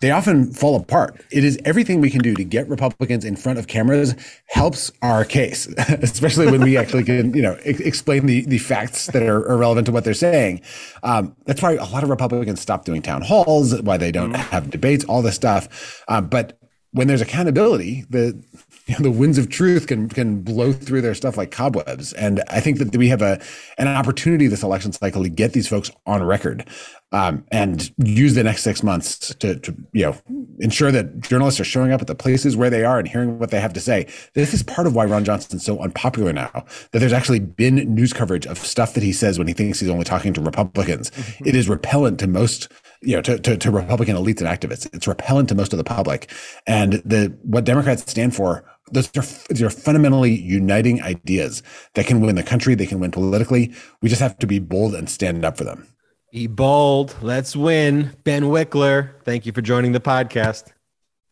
[0.00, 1.22] they often fall apart.
[1.30, 4.14] It is everything we can do to get Republicans in front of cameras
[4.46, 9.22] helps our case, especially when we actually can, you know, explain the, the facts that
[9.22, 10.62] are, are relevant to what they're saying.
[11.02, 14.50] Um, that's why a lot of Republicans stop doing town halls, why they don't mm-hmm.
[14.50, 16.02] have debates, all this stuff.
[16.08, 16.58] Um, but
[16.92, 18.42] when there's accountability, the
[18.90, 22.12] you know, the winds of truth can can blow through their stuff like cobwebs.
[22.14, 23.40] And I think that we have a
[23.78, 26.68] an opportunity this election cycle to get these folks on record
[27.12, 30.16] um, and use the next six months to, to you know
[30.58, 33.50] ensure that journalists are showing up at the places where they are and hearing what
[33.50, 34.06] they have to say.
[34.34, 36.64] This is part of why Ron Johnson's so unpopular now.
[36.90, 39.88] That there's actually been news coverage of stuff that he says when he thinks he's
[39.88, 41.10] only talking to Republicans.
[41.10, 41.48] Mm-hmm.
[41.48, 42.68] It is repellent to most
[43.02, 44.86] you know, to, to, to, Republican elites and activists.
[44.92, 46.30] It's repellent to most of the public.
[46.66, 51.62] And the what Democrats stand for, those are, those are fundamentally uniting ideas
[51.94, 53.72] that can win the country, they can win politically.
[54.02, 55.86] We just have to be bold and stand up for them.
[56.32, 57.16] Be bold.
[57.22, 58.16] Let's win.
[58.24, 60.72] Ben Wikler, thank you for joining the podcast.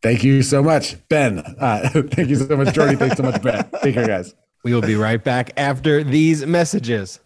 [0.03, 1.39] Thank you so much, Ben.
[1.39, 2.97] Uh, thank you so much, Jordy.
[2.97, 3.69] Thanks so much, Ben.
[3.83, 4.35] Take care, guys.
[4.65, 7.21] We will be right back after these messages.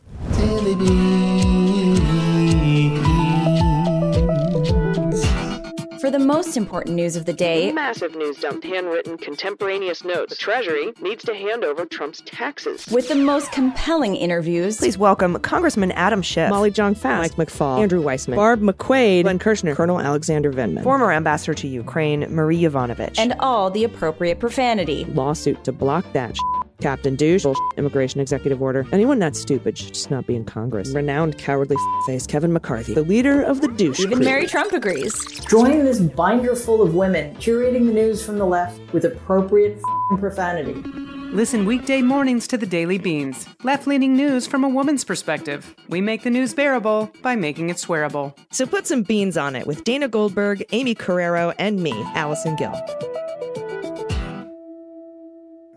[6.02, 10.30] For the most important news of the day, massive news dump, handwritten contemporaneous notes.
[10.30, 12.84] The Treasury needs to hand over Trump's taxes.
[12.88, 17.78] With the most compelling interviews, please welcome Congressman Adam Schiff, Molly Jong Fast, Mike McFaul,
[17.78, 23.16] Andrew Weissmann, Barb McQuade, Glenn Kirschner, Colonel Alexander Vindman, former ambassador to Ukraine Marie Yovanovitch,
[23.16, 25.04] and all the appropriate profanity.
[25.04, 26.36] Lawsuit to block that.
[26.82, 28.84] Captain Douche, immigration executive order.
[28.92, 30.88] Anyone that stupid should just not be in Congress.
[30.90, 31.76] Renowned cowardly
[32.06, 34.00] face Kevin McCarthy, the leader of the douche.
[34.00, 34.24] Even crew.
[34.24, 35.14] Mary Trump agrees.
[35.48, 39.80] Join this binder full of women curating the news from the left with appropriate
[40.18, 40.74] profanity.
[41.32, 45.74] Listen weekday mornings to the Daily Beans, left leaning news from a woman's perspective.
[45.88, 48.36] We make the news bearable by making it swearable.
[48.50, 52.74] So put some beans on it with Dana Goldberg, Amy Carrero, and me, Allison Gill.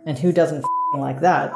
[0.05, 0.65] And who doesn't
[0.99, 1.53] like that.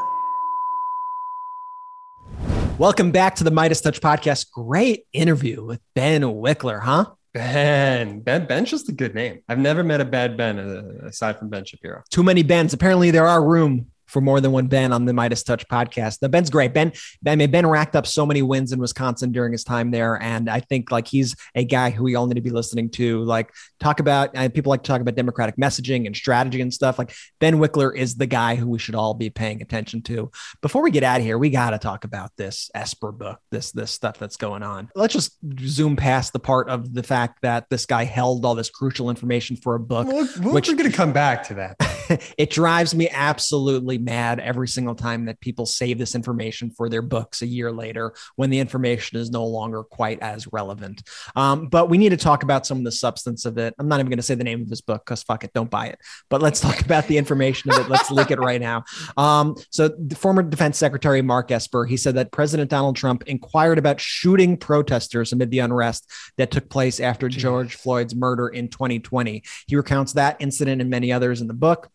[2.78, 4.52] Welcome back to the MeidasTouch podcast.
[4.52, 7.08] Great interview with Ben Wikler, huh?
[7.34, 8.22] Ben.
[8.22, 8.46] Ben.
[8.46, 9.42] Ben's just a good name.
[9.50, 12.04] I've never met a bad Ben uh, aside from Ben Shapiro.
[12.10, 12.74] Too many Bens.
[12.74, 16.22] Apparently, there are room for more than one Ben on the MeidasTouch podcast.
[16.22, 16.74] Now, Ben's great.
[16.74, 16.92] Ben,
[17.26, 20.22] I mean, Ben racked up so many wins in Wisconsin during his time there.
[20.22, 23.24] And I think like he's a guy who we all need to be listening to.
[23.24, 26.98] Like talk about, uh, people like to talk about democratic messaging and strategy and stuff.
[26.98, 30.32] Like Ben Wikler is the guy who we should all be paying attention to.
[30.62, 33.72] Before we get out of here, we got to talk about this Esper book, this,
[33.72, 34.90] this stuff that's going on.
[34.96, 38.70] Let's just zoom past the part of the fact that this guy held all this
[38.70, 40.08] crucial information for a book.
[40.08, 42.34] Well, we're going to come back to that.
[42.38, 47.02] it drives me absolutely mad every single time that people save this information for their
[47.02, 51.04] books a year later when the information is no longer quite as relevant.
[51.36, 53.74] Um, but we need to talk about some of the substance of it.
[53.80, 55.70] I'm not even going to say the name of this book because fuck it, don't
[55.70, 56.00] buy it.
[56.30, 57.90] But let's talk about the information of it.
[57.90, 58.84] Let's leak it right now.
[59.18, 63.78] Um, so, the former Defense Secretary Mark Esper he said that President Donald Trump inquired
[63.78, 69.44] about shooting protesters amid the unrest that took place after George Floyd's murder in 2020.
[69.68, 71.90] He recounts that incident and many others in the book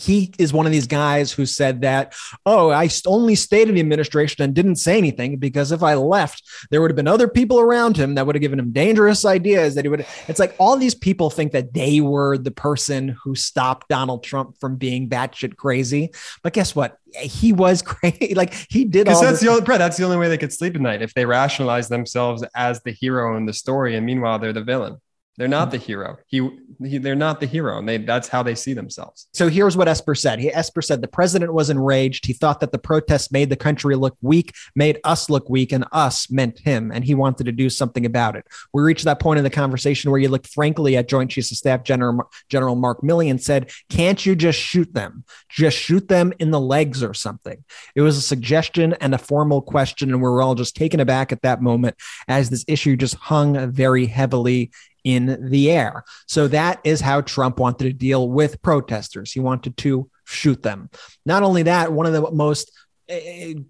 [0.00, 2.14] he is one of these guys who said that,
[2.46, 6.42] oh, I only stayed in the administration and didn't say anything because if I left,
[6.70, 9.74] there would have been other people around him that would have given him dangerous ideas
[9.74, 10.06] that he would.
[10.28, 14.56] It's like all these people think that they were the person who stopped Donald Trump
[14.60, 16.10] from being batshit crazy.
[16.42, 16.98] But guess what?
[17.20, 18.34] He was crazy.
[18.34, 20.38] Like he did Because all that's this- the only Brett, that's the only way they
[20.38, 24.04] could sleep at night if they rationalize themselves as the hero in the story, and
[24.06, 25.00] meanwhile they're the villain.
[25.38, 25.72] They're not hmm.
[25.72, 26.18] the hero.
[26.26, 26.50] He,
[26.84, 29.28] he they're not the hero, and they that's how they see themselves.
[29.32, 30.40] So here's what Esper said.
[30.40, 32.26] He Esper said the president was enraged.
[32.26, 35.86] He thought that the protests made the country look weak, made us look weak, and
[35.92, 38.46] us meant him, and he wanted to do something about it.
[38.74, 41.56] We reached that point in the conversation where he looked frankly at Joint Chiefs of
[41.56, 45.22] Staff General General Mark Milley and said, "Can't you just shoot them?
[45.48, 49.62] Just shoot them in the legs or something." It was a suggestion and a formal
[49.62, 51.94] question, and we were all just taken aback at that moment
[52.26, 54.72] as this issue just hung very heavily
[55.08, 56.04] in the air.
[56.26, 59.32] So that is how Trump wanted to deal with protesters.
[59.32, 60.90] He wanted to shoot them.
[61.24, 62.70] Not only that, one of the most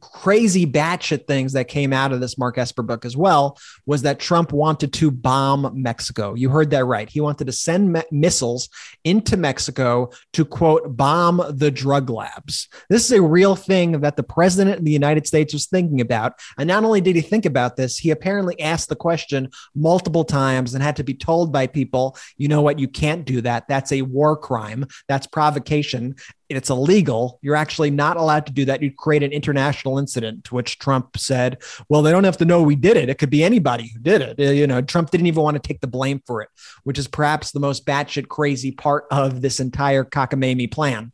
[0.00, 3.56] crazy batshit things that came out of this Mark Esper book as well
[3.86, 6.34] was that Trump wanted to bomb Mexico.
[6.34, 7.08] You heard that right.
[7.08, 8.68] He wanted to send me- missiles
[9.04, 12.68] into Mexico to quote bomb the drug labs.
[12.90, 16.32] This is a real thing that the president of the United States was thinking about.
[16.58, 20.74] And not only did he think about this, he apparently asked the question multiple times
[20.74, 23.68] and had to be told by people, you know what, you can't do that.
[23.68, 24.86] That's a war crime.
[25.06, 26.16] That's provocation
[26.56, 27.38] it's illegal.
[27.42, 28.82] You're actually not allowed to do that.
[28.82, 32.62] You'd create an international incident, to which Trump said, well, they don't have to know
[32.62, 33.08] we did it.
[33.08, 34.40] It could be anybody who did it.
[34.40, 36.48] Uh, You know, Trump didn't even want to take the blame for it,
[36.84, 41.12] which is perhaps the most batshit crazy part of this entire cockamamie plan.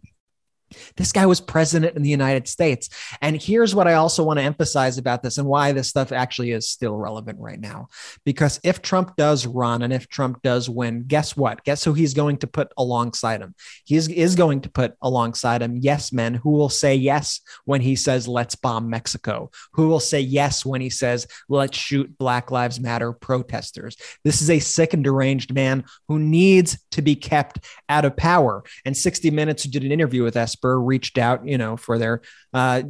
[0.96, 2.88] This guy was president in the United States.
[3.20, 6.52] And here's what I also want to emphasize about this and why this stuff actually
[6.52, 7.88] is still relevant right now.
[8.24, 11.64] Because if Trump does run and if Trump does win, guess what?
[11.64, 13.54] Guess who he's going to put alongside him?
[13.84, 17.94] He is, going to put alongside him yes men who will say yes when he
[17.94, 22.80] says, let's bomb Mexico, who will say yes when he says, let's shoot Black Lives
[22.80, 23.96] Matter protesters.
[24.24, 28.64] This is a sick and deranged man who needs to be kept out of power.
[28.84, 32.22] And 60 Minutes, did an interview with Esper, reached out, you know, for their
[32.52, 32.82] uh,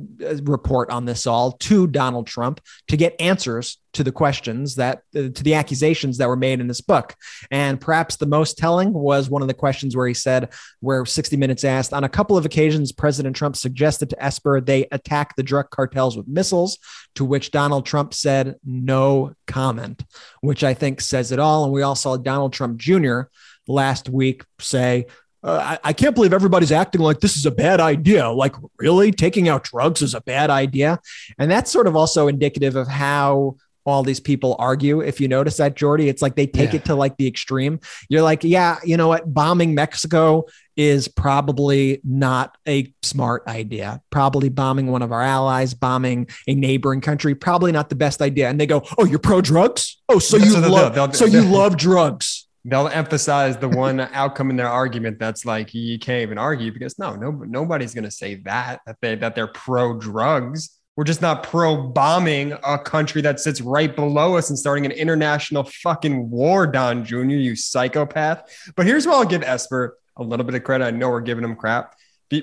[0.43, 5.31] report on this all to Donald Trump to get answers to the questions that, uh,
[5.35, 7.15] to the accusations that were made in this book.
[7.51, 11.37] And perhaps the most telling was one of the questions where he said, where 60
[11.37, 15.43] Minutes asked, on a couple of occasions, President Trump suggested to Esper they attack the
[15.43, 16.79] drug cartels with missiles,
[17.15, 20.05] to which Donald Trump said, no comment,
[20.41, 21.65] which I think says it all.
[21.65, 23.23] And we all saw Donald Trump Jr.
[23.67, 25.07] last week say,
[25.45, 28.29] uh, I, I can't believe everybody's acting like this is a bad idea.
[28.31, 29.13] Like, really?
[29.13, 30.99] Taking out drugs is a bad idea.
[31.39, 33.57] And that's sort of also indicative of how
[33.87, 35.01] all these people argue.
[35.01, 36.77] If you notice that, Jordy, it's like they take Yeah.
[36.77, 37.81] it to like the extreme.
[38.09, 39.33] You're like, yeah, you know what?
[39.35, 44.01] Bombing Mexico is probably not a smart idea.
[44.09, 48.49] Probably bombing one of our allies, bombing a neighboring country, probably not the best idea.
[48.49, 50.01] And they go, oh, you're pro drugs?
[50.09, 50.95] Oh, so you they'll love.
[50.95, 52.44] They'll- so you they'll- love drugs.
[52.65, 56.99] They'll emphasize the one outcome in their argument that's like you can't even argue because
[56.99, 60.81] no, no, nobody's going to say that that they that they're pro drugs.
[60.97, 64.93] We're just not pro bombing a country that sits right below us and starting an
[64.93, 68.73] international fucking war, Don Jr., you psychopath.
[68.77, 70.85] But here's where I'll give Esper a little bit of credit.
[70.85, 71.97] I know we're giving him crap,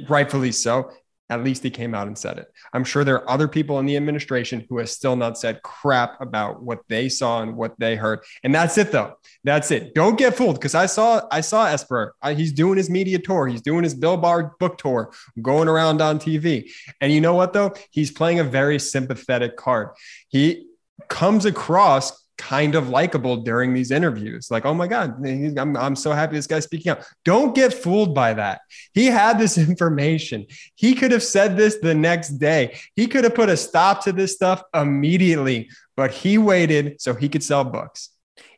[0.10, 0.92] rightfully so.
[1.32, 2.54] At least he came out and said it.
[2.74, 6.20] I'm sure there are other people in the administration who have still not said crap
[6.20, 8.20] about what they saw and what they heard.
[8.44, 9.16] And that's it, though.
[9.46, 9.96] That's it.
[9.96, 12.16] Don't get fooled because I saw I saw Esper.
[12.22, 13.48] I, he's doing his media tour.
[13.48, 16.70] He's doing his Bill Barr book tour, going around on TV.
[17.00, 17.74] And you know what though?
[17.92, 19.92] He's playing a very sympathetic card.
[20.28, 20.68] He
[21.08, 24.50] comes across kind of likable during these interviews.
[24.50, 27.06] Like, oh my God, I'm, I'm so happy this guy's speaking out.
[27.24, 28.62] Don't get fooled by that.
[28.94, 30.48] He had this information.
[30.74, 32.80] He could have said this the next day.
[32.96, 37.30] He could have put a stop to this stuff immediately, but he waited so he
[37.30, 38.10] could sell books.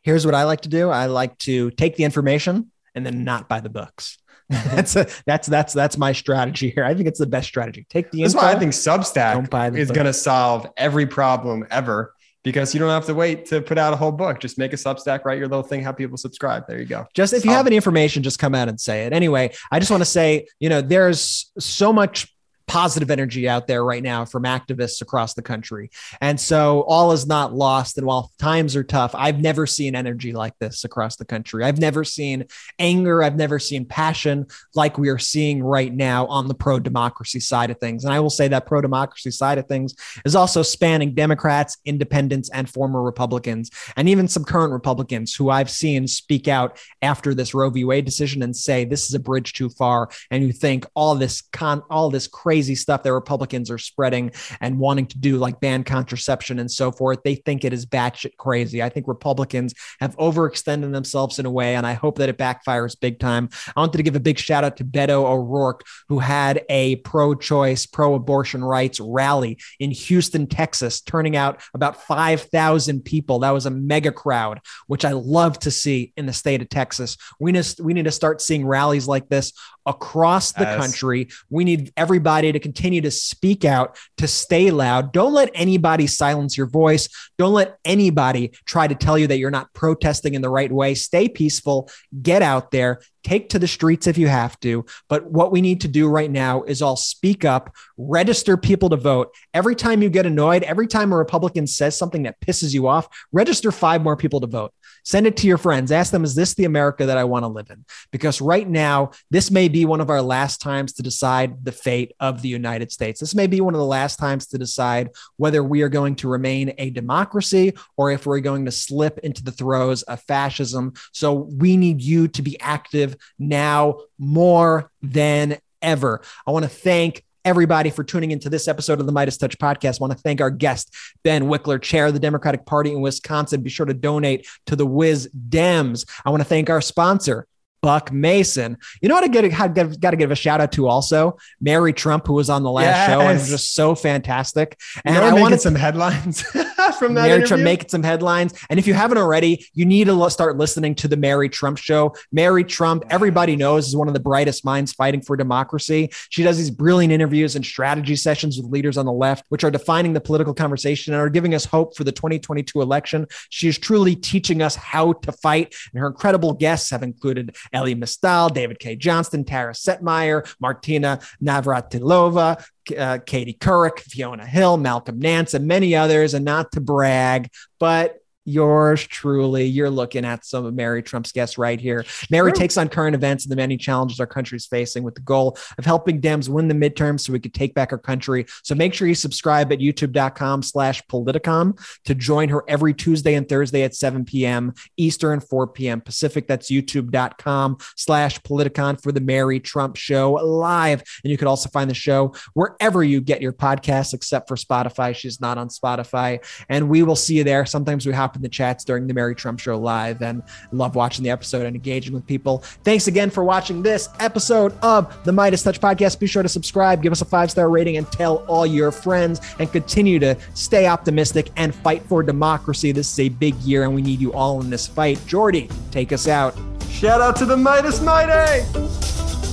[0.02, 3.50] Here's what I like to do I like to take the information and then not
[3.50, 4.16] buy the books.
[4.48, 6.84] that's a, that's that's that's my strategy here.
[6.84, 7.86] I think it's the best strategy.
[7.88, 8.22] Take the.
[8.22, 12.13] That's info, why I think Substack is going to solve every problem ever
[12.44, 14.38] because you don't have to wait to put out a whole book.
[14.38, 16.66] Just make a Substack, write your little thing, have people subscribe.
[16.68, 17.06] There you go.
[17.14, 19.12] Just if you have any information, just come out and say it.
[19.12, 22.33] Anyway, I just want to say, you know, there's so much
[22.66, 25.90] positive energy out there right now from activists across the country.
[26.20, 27.98] And so all is not lost.
[27.98, 31.64] And while times are tough, I've never seen energy like this across the country.
[31.64, 32.46] I've never seen
[32.78, 33.22] anger.
[33.22, 37.70] I've never seen passion like we are seeing right now on the pro democracy side
[37.70, 38.04] of things.
[38.04, 42.50] And I will say that pro democracy side of things is also spanning Democrats, independents,
[42.50, 47.54] and former Republicans, and even some current Republicans who I've seen speak out after this
[47.54, 47.84] Roe v.
[47.84, 50.08] Wade decision and say this is a bridge too far.
[50.30, 54.30] And you think all this con, all this crazy crazy stuff that Republicans are spreading
[54.60, 57.18] and wanting to do, like ban contraception and so forth.
[57.24, 58.80] They think it is batshit crazy.
[58.80, 62.94] I think Republicans have overextended themselves in a way, and I hope that it backfires
[63.00, 63.48] big time.
[63.74, 67.34] I wanted to give a big shout out to Beto O'Rourke, who had a pro
[67.34, 73.40] choice, pro abortion rights rally in Houston, Texas, turning out about 5,000 people.
[73.40, 77.16] That was a mega crowd, which I love to see in the state of Texas.
[77.40, 79.52] We need, we need to start seeing rallies like this
[79.86, 81.28] across the country.
[81.50, 85.12] We need everybody to continue to speak out, to stay loud.
[85.12, 87.08] Don't let anybody silence your voice.
[87.38, 90.94] Don't let anybody try to tell you that you're not protesting in the right way.
[90.94, 91.90] Stay peaceful,
[92.22, 94.84] get out there, take to the streets if you have to.
[95.08, 98.96] But what we need to do right now is all speak up, register people to
[98.96, 99.34] vote.
[99.52, 103.08] Every time you get annoyed, every time a Republican says something that pisses you off,
[103.32, 104.72] register five more people to vote.
[105.04, 105.92] Send it to your friends.
[105.92, 107.84] Ask them, is this the America that I want to live in?
[108.10, 112.14] Because right now, this may be one of our last times to decide the fate
[112.20, 113.20] of the United States.
[113.20, 116.28] This may be one of the last times to decide whether we are going to
[116.28, 120.94] remain a democracy or if we're going to slip into the throes of fascism.
[121.12, 126.22] So we need you to be active now more than ever.
[126.46, 130.00] I want to thank everybody for tuning into this episode of the MeidasTouch podcast.
[130.00, 133.62] I want to thank our guest, Ben Wikler, chair of the Democratic Party in Wisconsin.
[133.62, 136.08] Be sure to donate to the Wiz Dems.
[136.24, 137.46] I want to thank our sponsor,
[137.82, 138.78] Buck Mason.
[139.02, 142.26] You know what I get, got to give a shout out to also Mary Trump,
[142.26, 143.08] who was on the last yes.
[143.08, 144.80] show and was just so fantastic.
[145.04, 146.44] And I wanted some headlines
[146.98, 147.22] from that.
[147.22, 147.48] Mary interview.
[147.48, 148.54] Trump making some headlines.
[148.70, 152.14] And if you haven't already, you need to start listening to the Mary Trump show.
[152.32, 156.10] Mary Trump, everybody knows, is one of the brightest minds fighting for democracy.
[156.30, 159.70] She does these brilliant interviews and strategy sessions with leaders on the left, which are
[159.70, 163.26] defining the political conversation and are giving us hope for the 2022 election.
[163.50, 165.74] She is truly teaching us how to fight.
[165.92, 172.64] And her incredible guests have included Elie Mystal, David Cay Johnston, Tara Setmayer, Martina Navratilova,
[172.96, 176.34] uh, Katie Couric, Fiona Hill, Malcolm Nance, and many others.
[176.34, 179.64] And not to brag, but yours truly.
[179.64, 182.04] You're looking at some of Mary Trump's guests right here.
[182.30, 185.20] Mary takes on current events and the many challenges our country is facing with the
[185.22, 188.46] goal of helping Dems win the midterms so we could take back our country.
[188.62, 193.48] So make sure you subscribe at youtube.com slash politicon to join her every Tuesday and
[193.48, 194.74] Thursday at 7 p.m.
[194.96, 196.00] Eastern, 4 p.m.
[196.00, 196.46] Pacific.
[196.46, 201.02] That's youtube.com slash politicon for the Mary Trump show live.
[201.22, 205.14] And you could also find the show wherever you get your podcasts, except for Spotify.
[205.14, 206.44] She's not on Spotify.
[206.68, 207.64] And we will see you there.
[207.66, 210.42] Sometimes we have in the chats during the Mary Trump Show live and
[210.72, 212.58] love watching the episode and engaging with people.
[212.84, 216.18] Thanks again for watching this episode of the MeidasTouch podcast.
[216.18, 219.40] Be sure to subscribe, give us a five star rating, and tell all your friends
[219.58, 222.92] and continue to stay optimistic and fight for democracy.
[222.92, 225.20] This is a big year and we need you all in this fight.
[225.26, 226.56] Jordy, take us out.
[226.90, 229.43] Shout out to the Meidas Mighty!